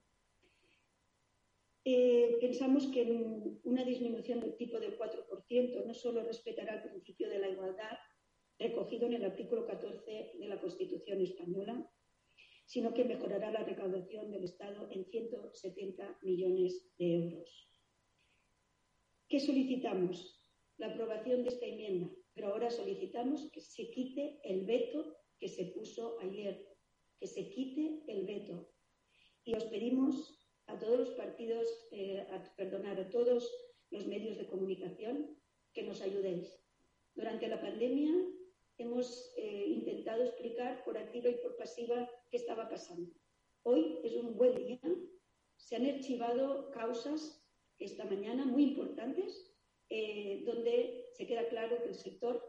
Eh, 1.83 2.37
pensamos 2.39 2.87
que 2.87 3.01
una 3.63 3.83
disminución 3.83 4.39
del 4.39 4.55
tipo 4.55 4.79
del 4.79 4.97
4% 4.97 5.85
no 5.85 5.93
solo 5.93 6.23
respetará 6.23 6.75
el 6.75 6.89
principio 6.89 7.27
de 7.27 7.39
la 7.39 7.49
igualdad 7.49 7.97
recogido 8.59 9.07
en 9.07 9.13
el 9.13 9.25
artículo 9.25 9.65
14 9.65 10.33
de 10.37 10.47
la 10.47 10.61
Constitución 10.61 11.21
española, 11.21 11.89
sino 12.65 12.93
que 12.93 13.03
mejorará 13.03 13.51
la 13.51 13.63
recaudación 13.63 14.31
del 14.31 14.43
Estado 14.43 14.87
en 14.91 15.05
170 15.05 16.19
millones 16.21 16.87
de 16.97 17.15
euros. 17.15 17.69
¿Qué 19.27 19.39
solicitamos? 19.39 20.45
La 20.77 20.87
aprobación 20.87 21.43
de 21.43 21.49
esta 21.49 21.65
enmienda, 21.65 22.11
pero 22.33 22.49
ahora 22.49 22.69
solicitamos 22.69 23.49
que 23.51 23.61
se 23.61 23.89
quite 23.89 24.39
el 24.43 24.65
veto 24.65 25.17
que 25.39 25.47
se 25.47 25.65
puso 25.65 26.19
ayer, 26.19 26.70
que 27.21 27.27
se 27.27 27.47
quite 27.49 28.01
el 28.07 28.25
veto. 28.25 28.67
Y 29.45 29.53
os 29.53 29.65
pedimos 29.65 30.39
a 30.65 30.79
todos 30.79 30.99
los 30.99 31.09
partidos, 31.11 31.67
eh, 31.91 32.25
a, 32.31 32.55
perdonar, 32.55 32.99
a 32.99 33.09
todos 33.11 33.47
los 33.91 34.07
medios 34.07 34.37
de 34.39 34.47
comunicación 34.47 35.37
que 35.71 35.83
nos 35.83 36.01
ayudéis. 36.01 36.59
Durante 37.13 37.47
la 37.47 37.61
pandemia 37.61 38.11
hemos 38.79 39.33
eh, 39.37 39.65
intentado 39.67 40.23
explicar 40.23 40.83
por 40.83 40.97
activa 40.97 41.29
y 41.29 41.35
por 41.35 41.55
pasiva 41.57 42.09
qué 42.31 42.37
estaba 42.37 42.67
pasando. 42.67 43.11
Hoy 43.61 43.99
es 44.03 44.15
un 44.15 44.35
buen 44.35 44.55
día. 44.55 44.79
Se 45.57 45.75
han 45.75 45.85
archivado 45.85 46.71
causas 46.71 47.45
esta 47.77 48.05
mañana 48.05 48.45
muy 48.45 48.63
importantes, 48.63 49.55
eh, 49.89 50.41
donde 50.43 51.05
se 51.13 51.27
queda 51.27 51.47
claro 51.49 51.83
que 51.83 51.89
el 51.89 51.95
sector, 51.95 52.43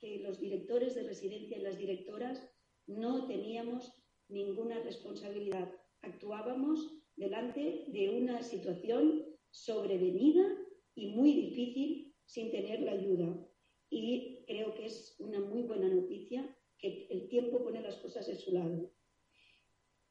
que 0.00 0.18
los 0.18 0.40
directores 0.40 0.96
de 0.96 1.04
residencia 1.04 1.58
y 1.58 1.62
las 1.62 1.78
directoras 1.78 2.50
no 2.86 3.28
teníamos 3.28 3.99
ninguna 4.30 4.80
responsabilidad. 4.80 5.70
Actuábamos 6.02 6.92
delante 7.16 7.84
de 7.88 8.10
una 8.10 8.42
situación 8.42 9.26
sobrevenida 9.50 10.46
y 10.94 11.08
muy 11.08 11.32
difícil 11.32 12.14
sin 12.24 12.50
tener 12.50 12.80
la 12.80 12.92
ayuda. 12.92 13.46
Y 13.90 14.44
creo 14.46 14.74
que 14.74 14.86
es 14.86 15.16
una 15.18 15.40
muy 15.40 15.62
buena 15.62 15.88
noticia 15.88 16.56
que 16.78 17.08
el 17.10 17.28
tiempo 17.28 17.62
pone 17.62 17.82
las 17.82 17.96
cosas 17.96 18.28
en 18.28 18.38
su 18.38 18.52
lado. 18.52 18.92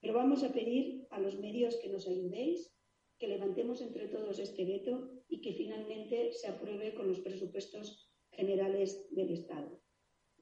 Pero 0.02 0.14
vamos 0.14 0.44
a 0.44 0.54
pedir 0.54 1.08
a 1.10 1.20
los 1.20 1.40
medios 1.40 1.76
que 1.78 1.90
nos 1.90 2.08
ayudéis, 2.08 2.74
que 3.18 3.28
levantemos 3.28 3.82
entre 3.82 4.08
todos 4.08 4.40
este 4.40 4.64
veto 4.66 5.10
y 5.28 5.42
que 5.42 5.54
finalmente 5.54 6.32
se 6.34 6.48
apruebe 6.48 6.94
con 6.94 7.08
los 7.10 7.20
presupuestos 7.20 8.10
generales 8.32 9.08
del 9.12 9.32
Estado. 9.32 9.82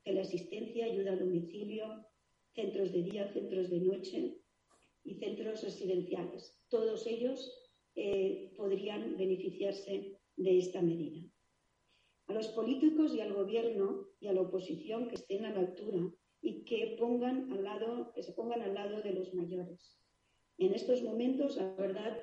Teleasistencia, 0.03 0.85
ayuda 0.85 1.13
a 1.13 1.17
domicilio, 1.17 2.05
centros 2.57 2.91
de 2.91 3.03
día, 3.03 3.31
centros 3.31 3.69
de 3.69 3.79
noche, 3.79 4.19
y 5.07 5.15
centros 5.15 5.63
residenciales. 5.63 6.59
Todos 6.69 7.07
ellos 7.07 7.39
eh, 7.95 8.53
podrían 8.57 9.15
beneficiarse 9.15 10.19
de 10.35 10.57
esta 10.57 10.81
medida. 10.81 11.25
A 12.27 12.33
los 12.33 12.49
políticos 12.49 13.13
y 13.13 13.21
al 13.21 13.33
gobierno 13.33 14.09
y 14.19 14.27
a 14.27 14.33
la 14.33 14.41
oposición 14.41 15.07
que 15.07 15.15
estén 15.15 15.45
a 15.45 15.53
la 15.53 15.61
altura 15.61 16.11
y 16.41 16.65
que, 16.65 16.97
pongan 16.99 17.49
al 17.53 17.63
lado, 17.63 18.11
que 18.13 18.21
se 18.21 18.33
pongan 18.33 18.61
al 18.61 18.73
lado 18.73 19.01
de 19.01 19.13
los 19.13 19.33
mayores. 19.33 19.97
En 20.57 20.73
estos 20.73 21.01
momentos, 21.03 21.55
la 21.55 21.73
verdad 21.75 22.21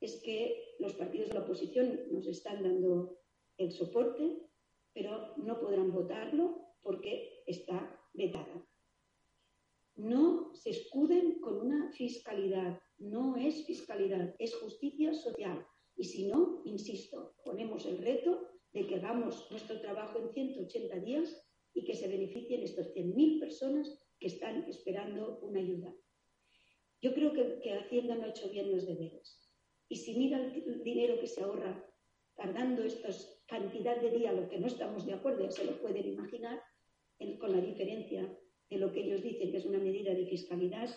es 0.00 0.20
que 0.22 0.74
los 0.78 0.94
partidos 0.94 1.28
de 1.28 1.34
la 1.34 1.44
oposición 1.44 2.00
nos 2.10 2.26
están 2.26 2.62
dando 2.62 3.18
el 3.56 3.72
soporte, 3.72 4.42
pero 4.92 5.34
no 5.38 5.58
podrán 5.58 5.90
votarlo 5.92 6.74
porque 6.82 7.44
está 7.46 7.98
vetada 8.12 8.66
no 10.00 10.54
se 10.54 10.70
escuden 10.70 11.40
con 11.40 11.58
una 11.58 11.79
fiscalidad. 11.92 12.80
No 12.98 13.36
es 13.36 13.64
fiscalidad, 13.64 14.34
es 14.38 14.54
justicia 14.56 15.14
social. 15.14 15.66
Y 15.96 16.04
si 16.04 16.26
no, 16.26 16.62
insisto, 16.64 17.34
ponemos 17.44 17.86
el 17.86 17.98
reto 17.98 18.48
de 18.72 18.86
que 18.86 18.96
hagamos 18.96 19.50
nuestro 19.50 19.80
trabajo 19.80 20.18
en 20.18 20.32
180 20.32 20.96
días 21.00 21.46
y 21.74 21.84
que 21.84 21.94
se 21.94 22.08
beneficien 22.08 22.62
estas 22.62 22.94
100.000 22.94 23.40
personas 23.40 23.98
que 24.18 24.28
están 24.28 24.64
esperando 24.68 25.38
una 25.42 25.60
ayuda. 25.60 25.94
Yo 27.02 27.14
creo 27.14 27.32
que, 27.32 27.60
que, 27.60 27.72
Hacienda 27.72 28.14
no 28.14 28.24
ha 28.24 28.30
hecho 28.30 28.50
bien 28.50 28.70
los 28.70 28.86
deberes. 28.86 29.50
Y 29.88 29.96
si 29.96 30.16
mira 30.16 30.38
el 30.38 30.82
dinero 30.84 31.18
que 31.18 31.26
se 31.26 31.42
ahorra 31.42 31.84
tardando 32.36 32.82
esta 32.84 33.08
cantidad 33.46 34.00
de 34.00 34.10
días, 34.10 34.34
lo 34.34 34.48
que 34.48 34.58
no 34.58 34.66
estamos 34.66 35.06
de 35.06 35.14
acuerdo, 35.14 35.50
se 35.50 35.64
lo 35.64 35.80
pueden 35.80 36.06
imaginar, 36.06 36.62
con 37.38 37.52
la 37.52 37.60
diferencia 37.60 38.38
de 38.70 38.78
lo 38.78 38.92
que 38.92 39.00
ellos 39.00 39.22
dicen 39.22 39.50
que 39.50 39.58
es 39.58 39.66
una 39.66 39.78
medida 39.78 40.14
de 40.14 40.26
fiscalidad, 40.26 40.88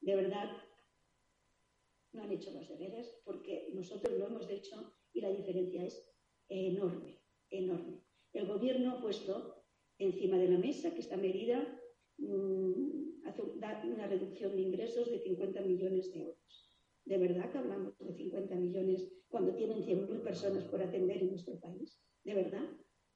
de 0.00 0.16
verdad 0.16 0.50
no 2.12 2.22
han 2.22 2.32
hecho 2.32 2.50
los 2.52 2.68
deberes 2.68 3.20
porque 3.24 3.70
nosotros 3.74 4.18
lo 4.18 4.26
hemos 4.26 4.48
hecho 4.50 4.94
y 5.12 5.20
la 5.20 5.30
diferencia 5.30 5.84
es 5.84 6.10
enorme, 6.48 7.20
enorme. 7.50 8.02
El 8.32 8.46
gobierno 8.46 8.92
ha 8.92 9.00
puesto 9.00 9.64
encima 9.98 10.38
de 10.38 10.48
la 10.48 10.58
mesa 10.58 10.92
que 10.92 11.00
esta 11.00 11.16
medida 11.16 11.80
mmm, 12.18 13.26
hace, 13.26 13.42
da 13.56 13.82
una 13.84 14.06
reducción 14.06 14.56
de 14.56 14.62
ingresos 14.62 15.10
de 15.10 15.18
50 15.18 15.60
millones 15.60 16.12
de 16.12 16.22
euros. 16.22 16.70
¿De 17.04 17.18
verdad 17.18 17.50
que 17.50 17.58
hablamos 17.58 17.98
de 17.98 18.14
50 18.14 18.54
millones 18.54 19.08
cuando 19.28 19.54
tienen 19.54 19.82
100.000 19.82 20.22
personas 20.22 20.64
por 20.64 20.82
atender 20.82 21.18
en 21.18 21.30
nuestro 21.30 21.58
país? 21.58 22.00
¿De 22.24 22.34
verdad? 22.34 22.68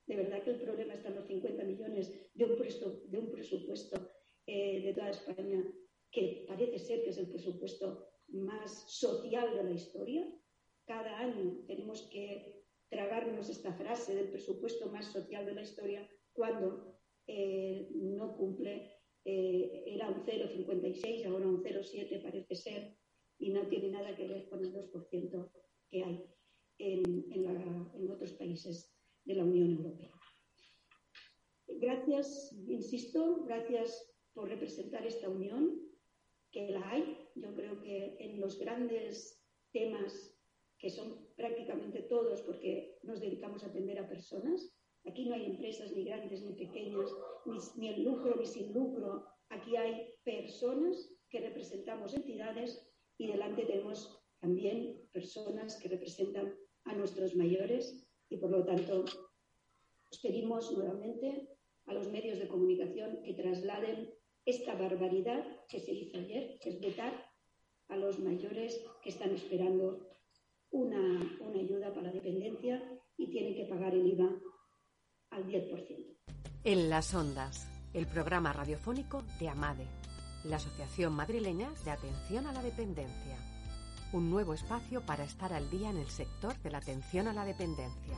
De 0.07 0.17
verdad 0.17 0.43
que 0.43 0.51
el 0.51 0.61
problema 0.61 0.95
está 0.95 1.09
en 1.09 1.17
los 1.17 1.27
50 1.27 1.65
millones 1.65 2.13
de 2.35 2.45
un, 2.45 3.11
de 3.11 3.19
un 3.19 3.31
presupuesto 3.31 4.11
eh, 4.47 4.83
de 4.83 4.95
toda 4.95 5.11
España, 5.11 5.65
que 6.15 6.45
parece 6.47 6.79
ser 6.79 7.03
que 7.03 7.11
es 7.11 7.19
el 7.19 7.29
presupuesto 7.29 8.07
más 8.29 8.85
social 8.89 9.55
de 9.55 9.65
la 9.65 9.73
historia. 9.73 10.25
Cada 10.87 11.19
año 11.19 11.65
tenemos 11.67 12.03
que 12.13 12.63
tragarnos 12.89 13.51
esta 13.51 13.73
frase 13.73 14.15
del 14.15 14.29
presupuesto 14.29 14.91
más 14.91 15.07
social 15.13 15.45
de 15.45 15.55
la 15.55 15.63
historia 15.63 16.09
cuando 16.33 16.97
eh, 17.27 17.89
no 17.95 18.37
cumple, 18.37 18.93
eh, 19.25 19.83
era 19.87 20.09
un 20.09 20.25
0,56, 20.25 21.27
ahora 21.27 21.47
un 21.47 21.63
0,7 21.63 22.23
parece 22.23 22.55
ser, 22.55 22.97
y 23.39 23.51
no 23.51 23.67
tiene 23.67 23.91
nada 23.91 24.15
que 24.15 24.29
ver 24.29 24.49
con 24.49 24.65
el 24.65 24.73
2% 24.73 25.51
que 25.91 26.05
hay 26.05 26.25
en, 26.79 27.27
en 27.33 28.11
otros 28.11 28.33
países 28.35 28.95
de 29.25 29.35
la 29.35 29.45
Unión 29.45 29.73
Europea. 29.73 30.13
Gracias, 31.67 32.53
insisto, 32.69 33.43
gracias 33.45 34.15
por 34.35 34.49
representar 34.49 35.07
esta 35.07 35.29
unión, 35.29 35.81
que 36.55 36.71
la 36.71 36.89
hay. 36.89 37.19
Yo 37.35 37.53
creo 37.53 37.83
que 37.83 38.17
en 38.21 38.41
los 38.41 38.59
grandes 38.59 39.45
temas, 39.73 40.39
que 40.79 40.89
son 40.89 41.29
prácticamente 41.37 42.03
todos, 42.03 42.41
porque 42.43 42.97
nos 43.03 43.21
dedicamos 43.21 43.65
a 43.65 43.67
atender 43.67 43.99
a 43.99 44.09
personas, 44.09 44.73
aquí 45.05 45.27
no 45.27 45.35
hay 45.35 45.47
empresas 45.47 45.93
ni 45.93 46.05
grandes 46.05 46.43
ni 46.43 46.55
pequeñas, 46.55 47.11
ni, 47.45 47.59
ni 47.77 47.89
el 47.89 48.05
lucro 48.05 48.37
ni 48.37 48.47
sin 48.47 48.73
lucro, 48.73 49.27
aquí 49.49 49.77
hay 49.77 50.15
personas 50.23 51.11
que 51.29 51.41
representamos 51.41 52.15
entidades 52.15 52.89
y 53.19 53.27
delante 53.27 53.67
tenemos 53.67 54.23
también 54.41 55.03
personas 55.13 55.77
que 55.81 55.89
representan 55.89 56.55
a 56.85 56.95
nuestros 56.95 57.35
mayores 57.35 58.07
y 58.29 58.37
por 58.37 58.51
lo 58.51 58.65
tanto 58.65 59.05
os 60.11 60.19
pedimos 60.21 60.71
nuevamente 60.77 61.49
a 61.87 61.95
los 61.95 62.09
medios 62.09 62.39
de 62.39 62.47
comunicación 62.47 63.23
que 63.23 63.35
trasladen 63.35 64.15
esta 64.45 64.75
barbaridad 64.75 65.45
que 65.69 65.81
se 65.81 65.93
hizo 65.93 66.19
ayer, 66.19 66.59
que 66.61 66.71
es 66.71 66.81
vetar 66.81 67.13
a 67.89 67.97
los 67.97 68.19
mayores 68.19 68.81
que 69.03 69.11
están 69.11 69.31
esperando 69.31 70.07
una, 70.71 70.99
una 71.41 71.61
ayuda 71.61 71.93
para 71.93 72.09
la 72.09 72.13
dependencia 72.13 72.83
y 73.17 73.31
tienen 73.31 73.55
que 73.55 73.65
pagar 73.67 73.95
el 73.95 74.07
IVA 74.07 74.31
al 75.31 75.47
10%. 75.47 76.15
En 76.65 76.91
las 76.91 77.15
ondas, 77.15 77.69
el 77.93 78.07
programa 78.07 78.53
radiofónico 78.53 79.23
de 79.39 79.49
AMADE, 79.49 79.87
la 80.45 80.57
Asociación 80.57 81.13
Madrileña 81.13 81.71
de 81.85 81.91
Atención 81.91 82.47
a 82.47 82.53
la 82.53 82.63
Dependencia. 82.63 83.37
Un 84.13 84.31
nuevo 84.31 84.55
espacio 84.55 85.01
para 85.03 85.25
estar 85.25 85.53
al 85.53 85.69
día 85.71 85.91
en 85.91 85.99
el 85.99 86.09
sector 86.09 86.57
de 86.63 86.71
la 86.71 86.79
atención 86.79 87.29
a 87.29 87.33
la 87.33 87.45
dependencia. 87.45 88.17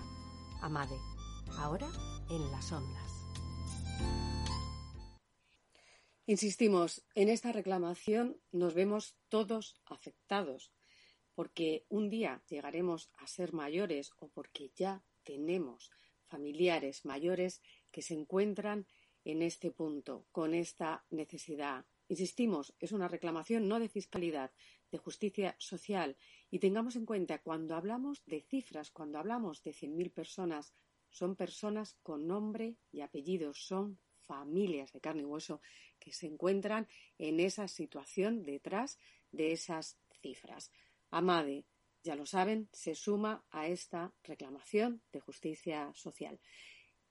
AMADE, 0.60 0.96
ahora 1.58 1.88
en 2.30 2.50
las 2.50 2.72
ondas. 2.72 3.15
Insistimos, 6.28 7.06
en 7.14 7.28
esta 7.28 7.52
reclamación 7.52 8.36
nos 8.50 8.74
vemos 8.74 9.16
todos 9.28 9.80
afectados, 9.86 10.72
porque 11.36 11.86
un 11.88 12.10
día 12.10 12.42
llegaremos 12.48 13.12
a 13.16 13.28
ser 13.28 13.52
mayores 13.52 14.10
o 14.18 14.28
porque 14.30 14.72
ya 14.74 15.04
tenemos 15.22 15.92
familiares 16.26 17.04
mayores 17.04 17.62
que 17.92 18.02
se 18.02 18.14
encuentran 18.14 18.88
en 19.22 19.40
este 19.40 19.70
punto, 19.70 20.26
con 20.32 20.54
esta 20.54 21.04
necesidad. 21.10 21.86
Insistimos, 22.08 22.74
es 22.80 22.90
una 22.90 23.06
reclamación 23.06 23.68
no 23.68 23.78
de 23.78 23.88
fiscalidad, 23.88 24.50
de 24.90 24.98
justicia 24.98 25.54
social. 25.60 26.16
Y 26.50 26.58
tengamos 26.58 26.96
en 26.96 27.06
cuenta, 27.06 27.40
cuando 27.40 27.76
hablamos 27.76 28.24
de 28.26 28.42
cifras, 28.42 28.90
cuando 28.90 29.20
hablamos 29.20 29.62
de 29.62 29.72
100.000 29.72 30.12
personas, 30.12 30.74
son 31.08 31.36
personas 31.36 31.94
con 32.02 32.26
nombre 32.26 32.78
y 32.90 33.02
apellidos, 33.02 33.64
son 33.64 34.00
familias 34.26 34.92
de 34.92 35.00
carne 35.00 35.22
y 35.22 35.24
hueso 35.24 35.60
que 35.98 36.12
se 36.12 36.26
encuentran 36.26 36.88
en 37.18 37.40
esa 37.40 37.68
situación 37.68 38.42
detrás 38.42 38.98
de 39.32 39.52
esas 39.52 39.98
cifras. 40.20 40.70
Amade, 41.10 41.64
ya 42.02 42.14
lo 42.14 42.26
saben, 42.26 42.68
se 42.72 42.94
suma 42.94 43.44
a 43.50 43.66
esta 43.68 44.12
reclamación 44.22 45.02
de 45.12 45.20
justicia 45.20 45.92
social. 45.94 46.40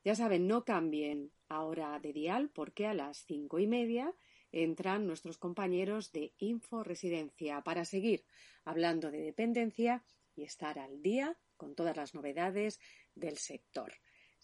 Ya 0.04 0.16
saben, 0.16 0.48
no 0.48 0.64
cambien 0.64 1.32
ahora 1.50 2.00
de 2.00 2.14
dial 2.14 2.50
porque 2.50 2.86
a 2.86 2.94
las 2.94 3.26
cinco 3.26 3.60
y 3.60 3.68
media 3.68 4.14
entran 4.52 5.08
nuestros 5.08 5.38
compañeros 5.38 6.12
de 6.12 6.34
Info 6.38 6.84
Residencia 6.84 7.62
para 7.62 7.86
seguir 7.86 8.24
hablando 8.64 9.12
de 9.12 9.22
dependencia 9.22 10.06
y 10.36 10.44
estar 10.44 10.80
al 10.80 11.02
día 11.02 11.38
con 11.58 11.76
todas 11.76 11.98
las 11.98 12.14
novedades 12.14 12.80
del 13.16 13.38
sector. 13.38 13.94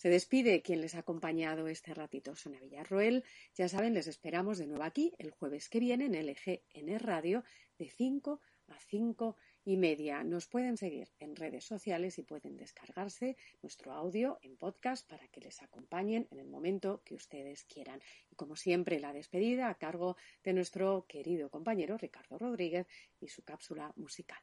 Se 0.01 0.09
despide 0.09 0.63
quien 0.63 0.81
les 0.81 0.95
ha 0.95 1.01
acompañado 1.01 1.67
este 1.67 1.93
ratito, 1.93 2.35
Sonia 2.35 2.59
Villarroel. 2.59 3.23
Ya 3.53 3.69
saben, 3.69 3.93
les 3.93 4.07
esperamos 4.07 4.57
de 4.57 4.65
nuevo 4.65 4.81
aquí 4.81 5.13
el 5.19 5.29
jueves 5.29 5.69
que 5.69 5.79
viene 5.79 6.05
en 6.05 6.15
LGN 6.25 6.97
Radio 6.97 7.43
de 7.77 7.87
5 7.87 8.41
a 8.69 8.79
5 8.79 9.37
y 9.63 9.77
media. 9.77 10.23
Nos 10.23 10.47
pueden 10.47 10.77
seguir 10.77 11.11
en 11.19 11.35
redes 11.35 11.65
sociales 11.65 12.17
y 12.17 12.23
pueden 12.23 12.57
descargarse 12.57 13.37
nuestro 13.61 13.91
audio 13.91 14.39
en 14.41 14.57
podcast 14.57 15.07
para 15.07 15.27
que 15.27 15.41
les 15.41 15.61
acompañen 15.61 16.27
en 16.31 16.39
el 16.39 16.47
momento 16.47 17.03
que 17.05 17.13
ustedes 17.13 17.63
quieran. 17.65 18.01
Y 18.31 18.35
como 18.35 18.55
siempre, 18.55 18.99
la 18.99 19.13
despedida 19.13 19.69
a 19.69 19.77
cargo 19.77 20.17
de 20.43 20.53
nuestro 20.53 21.05
querido 21.07 21.51
compañero 21.51 21.99
Ricardo 21.99 22.39
Rodríguez 22.39 22.87
y 23.19 23.27
su 23.27 23.43
cápsula 23.43 23.93
musical. 23.95 24.41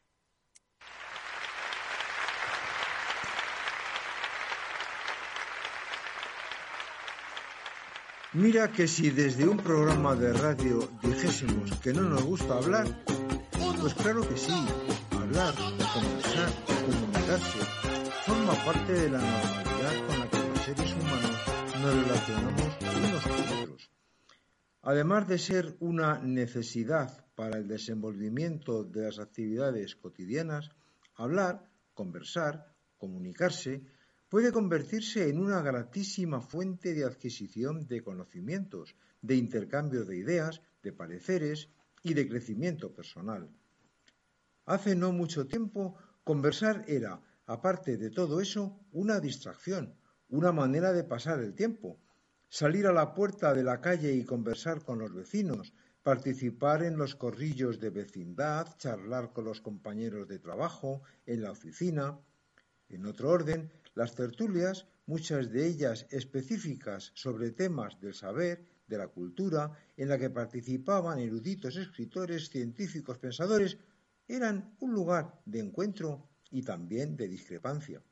Mira 8.34 8.70
que 8.70 8.86
si 8.86 9.08
desde 9.08 9.48
un 9.48 9.56
programa 9.56 10.14
de 10.14 10.34
radio 10.34 10.86
dijésemos 11.02 11.74
que 11.80 11.94
no 11.94 12.02
nos 12.02 12.22
gusta 12.22 12.58
hablar, 12.58 12.86
pues 13.80 13.94
claro 13.94 14.20
que 14.28 14.36
sí, 14.36 14.52
hablar, 15.12 15.54
conversar, 15.54 16.50
comunicarse, 16.66 17.58
forma 18.26 18.52
parte 18.66 18.92
de 18.92 19.08
la 19.08 19.18
normalidad 19.18 20.06
con 20.06 20.18
la 20.18 20.28
que 20.28 20.46
los 20.46 20.60
seres 20.60 20.92
humanos 20.92 21.36
nos 21.80 21.94
relacionamos 21.94 22.78
unos 22.98 23.22
con 23.22 23.62
otros. 23.62 23.90
Además 24.82 25.26
de 25.26 25.38
ser 25.38 25.76
una 25.80 26.18
necesidad 26.18 27.24
para 27.34 27.56
el 27.56 27.66
desenvolvimiento 27.66 28.84
de 28.84 29.04
las 29.04 29.20
actividades 29.20 29.96
cotidianas, 29.96 30.68
hablar, 31.14 31.66
conversar, 31.94 32.74
comunicarse, 32.98 33.86
puede 34.28 34.52
convertirse 34.52 35.28
en 35.28 35.38
una 35.38 35.62
gratísima 35.62 36.40
fuente 36.40 36.94
de 36.94 37.04
adquisición 37.04 37.86
de 37.86 38.02
conocimientos, 38.02 38.94
de 39.22 39.36
intercambio 39.36 40.04
de 40.04 40.16
ideas, 40.16 40.60
de 40.82 40.92
pareceres 40.92 41.68
y 42.02 42.14
de 42.14 42.28
crecimiento 42.28 42.92
personal. 42.92 43.50
Hace 44.66 44.94
no 44.94 45.12
mucho 45.12 45.46
tiempo, 45.46 45.96
conversar 46.24 46.84
era, 46.88 47.22
aparte 47.46 47.96
de 47.96 48.10
todo 48.10 48.40
eso, 48.40 48.78
una 48.92 49.18
distracción, 49.18 49.94
una 50.28 50.52
manera 50.52 50.92
de 50.92 51.04
pasar 51.04 51.40
el 51.40 51.54
tiempo. 51.54 51.98
Salir 52.50 52.86
a 52.86 52.92
la 52.92 53.14
puerta 53.14 53.54
de 53.54 53.62
la 53.62 53.80
calle 53.80 54.12
y 54.12 54.24
conversar 54.24 54.84
con 54.84 54.98
los 54.98 55.14
vecinos, 55.14 55.72
participar 56.02 56.82
en 56.82 56.96
los 56.96 57.14
corrillos 57.14 57.80
de 57.80 57.90
vecindad, 57.90 58.76
charlar 58.76 59.32
con 59.32 59.44
los 59.46 59.60
compañeros 59.60 60.28
de 60.28 60.38
trabajo, 60.38 61.02
en 61.26 61.42
la 61.42 61.50
oficina. 61.50 62.18
En 62.88 63.06
otro 63.06 63.30
orden, 63.30 63.70
las 63.94 64.14
tertulias, 64.14 64.86
muchas 65.06 65.50
de 65.50 65.66
ellas 65.66 66.06
específicas 66.10 67.12
sobre 67.14 67.50
temas 67.50 68.00
del 68.00 68.14
saber, 68.14 68.64
de 68.86 68.98
la 68.98 69.08
cultura, 69.08 69.72
en 69.96 70.08
la 70.08 70.18
que 70.18 70.30
participaban 70.30 71.18
eruditos 71.18 71.76
escritores, 71.76 72.48
científicos, 72.48 73.18
pensadores, 73.18 73.78
eran 74.26 74.74
un 74.80 74.92
lugar 74.94 75.40
de 75.44 75.60
encuentro 75.60 76.28
y 76.50 76.62
también 76.62 77.16
de 77.16 77.28
discrepancia. 77.28 78.02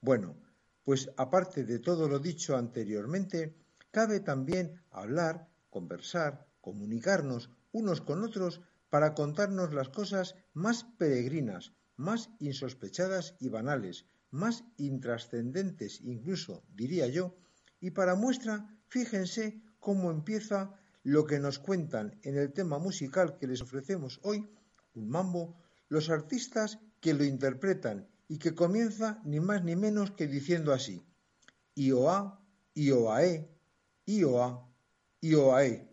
Bueno, 0.00 0.36
pues 0.84 1.10
aparte 1.16 1.64
de 1.64 1.78
todo 1.78 2.08
lo 2.08 2.18
dicho 2.18 2.56
anteriormente, 2.56 3.56
cabe 3.90 4.20
también 4.20 4.82
hablar, 4.90 5.48
conversar, 5.70 6.46
comunicarnos 6.60 7.50
unos 7.72 8.00
con 8.00 8.22
otros 8.22 8.60
para 8.90 9.14
contarnos 9.14 9.72
las 9.72 9.88
cosas 9.88 10.34
más 10.52 10.84
peregrinas, 10.84 11.72
más 12.02 12.30
insospechadas 12.40 13.36
y 13.38 13.48
banales, 13.48 14.06
más 14.30 14.64
intrascendentes 14.76 16.00
incluso, 16.00 16.64
diría 16.74 17.06
yo, 17.06 17.36
y 17.80 17.90
para 17.90 18.14
muestra, 18.14 18.68
fíjense 18.88 19.62
cómo 19.78 20.10
empieza 20.10 20.74
lo 21.04 21.26
que 21.26 21.38
nos 21.38 21.58
cuentan 21.58 22.18
en 22.22 22.36
el 22.36 22.52
tema 22.52 22.78
musical 22.78 23.38
que 23.38 23.46
les 23.46 23.62
ofrecemos 23.62 24.20
hoy, 24.22 24.48
un 24.94 25.08
mambo, 25.08 25.56
los 25.88 26.10
artistas 26.10 26.78
que 27.00 27.14
lo 27.14 27.24
interpretan 27.24 28.08
y 28.28 28.38
que 28.38 28.54
comienza 28.54 29.20
ni 29.24 29.40
más 29.40 29.62
ni 29.64 29.76
menos 29.76 30.12
que 30.12 30.26
diciendo 30.26 30.72
así, 30.72 31.04
IOA, 31.74 32.40
IOAE, 32.74 33.48
IOA, 34.06 34.68
IOAE. 35.20 35.88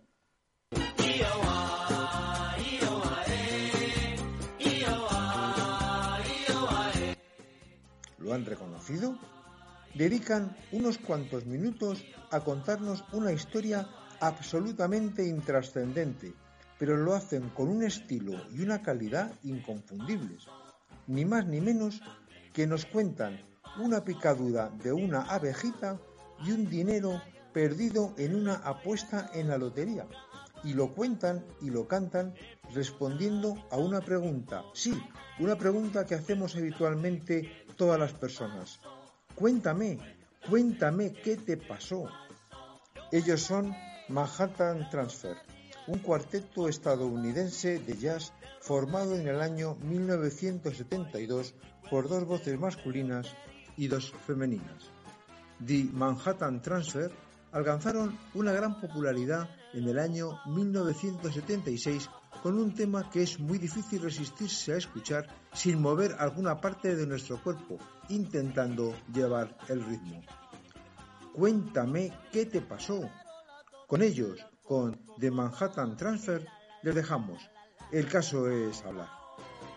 ¿Lo 8.30 8.36
han 8.36 8.46
reconocido? 8.46 9.18
Dedican 9.96 10.56
unos 10.72 11.00
cuantos 11.00 11.48
minutos 11.48 12.06
a 12.30 12.42
contarnos 12.42 13.04
una 13.12 13.32
historia 13.32 13.89
absolutamente 14.20 15.26
intrascendente, 15.26 16.36
pero 16.78 16.96
lo 16.96 17.15
hacen 17.15 17.50
con 17.50 17.70
un 17.70 17.82
estilo 17.82 18.34
y 18.52 18.62
una 18.62 18.84
calidad 18.84 19.34
inconfundibles. 19.42 20.46
Ni 21.08 21.26
más 21.26 21.48
ni 21.48 21.60
menos 21.60 22.04
que 22.54 22.68
nos 22.68 22.86
cuentan 22.86 23.42
una 23.80 24.04
picadura 24.04 24.70
de 24.84 24.94
una 24.94 25.24
abejita 25.24 26.00
y 26.46 26.52
un 26.52 26.70
dinero 26.70 27.24
perdido 27.52 28.13
en 28.20 28.36
una 28.36 28.58
apuesta 28.58 29.32
en 29.34 29.48
la 29.48 29.58
lotería. 29.58 30.06
Y 30.63 30.74
lo 30.74 30.94
cuentan 30.94 31.44
y 31.62 31.72
lo 31.72 31.88
cantan 31.88 32.36
respondiendo 32.76 33.56
a 33.72 33.78
una 33.78 34.02
pregunta. 34.02 34.65
Sí, 34.76 34.94
una 35.39 35.58
pregunta 35.58 36.06
que 36.06 36.13
hacemos 36.13 36.56
habitualmente 36.56 37.65
todas 37.80 37.98
las 37.98 38.12
personas. 38.12 38.82
Cuéntame, 39.34 39.98
cuéntame 40.50 41.13
qué 41.13 41.38
te 41.38 41.56
pasó. 41.56 42.10
Ellos 43.10 43.42
son 43.42 43.74
Manhattan 44.10 44.89
Transfer, 44.89 45.38
un 45.88 46.00
cuarteto 46.00 46.68
estadounidense 46.68 47.80
de 47.80 47.98
jazz 47.98 48.34
formado 48.60 49.15
en 49.15 49.30
el 49.30 49.39
año 49.39 49.76
1972 49.76 51.56
por 51.89 52.10
dos 52.10 52.26
voces 52.26 52.60
masculinas 52.60 53.34
y 53.78 53.88
dos 53.88 54.12
femeninas. 54.28 54.92
The 55.65 55.86
Manhattan 55.94 56.62
Transfer 56.62 57.10
alcanzaron 57.54 58.20
una 58.34 58.52
gran 58.52 58.82
popularidad 58.82 59.50
en 59.74 59.88
el 59.88 60.00
año 60.00 60.38
1976 60.48 62.10
con 62.42 62.58
un 62.58 62.74
tema 62.74 63.10
que 63.10 63.24
es 63.24 63.39
muy 63.39 63.58
difícil 63.58 64.02
resistirse 64.02 64.74
a 64.74 64.78
escuchar 64.78 65.28
sin 65.54 65.82
mover 65.82 66.15
alguna 66.20 66.60
parte 66.60 66.96
de 66.96 67.06
nuestro 67.06 67.42
cuerpo, 67.42 67.78
intentando 68.10 68.96
llevar 69.13 69.58
el 69.68 69.84
ritmo. 69.84 70.22
Cuéntame 71.34 72.13
qué 72.32 72.46
te 72.46 72.62
pasó. 72.62 73.10
Con 73.88 74.02
ellos, 74.02 74.46
con 74.63 75.00
The 75.20 75.32
Manhattan 75.32 75.98
Transfer, 75.98 76.48
les 76.84 76.96
dejamos. 76.96 77.42
El 77.92 78.08
caso 78.08 78.50
es 78.50 78.84
hablar. 78.84 79.10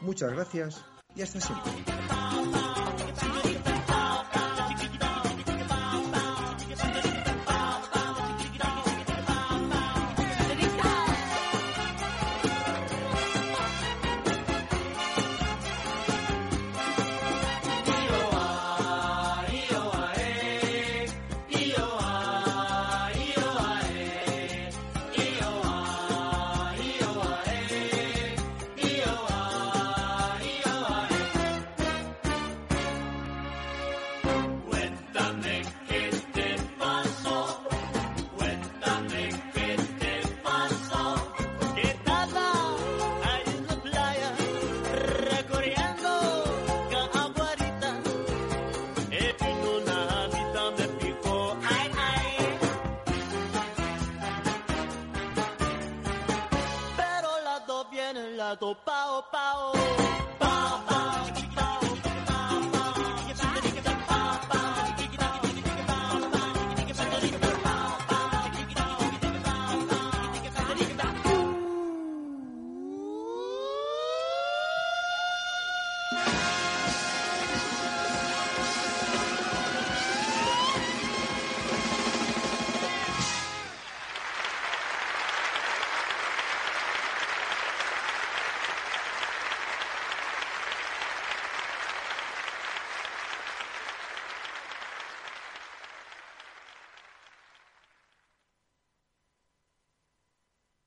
Muchas 0.00 0.32
gracias 0.32 0.84
y 1.14 1.22
hasta 1.22 1.40
siempre. 1.40 1.72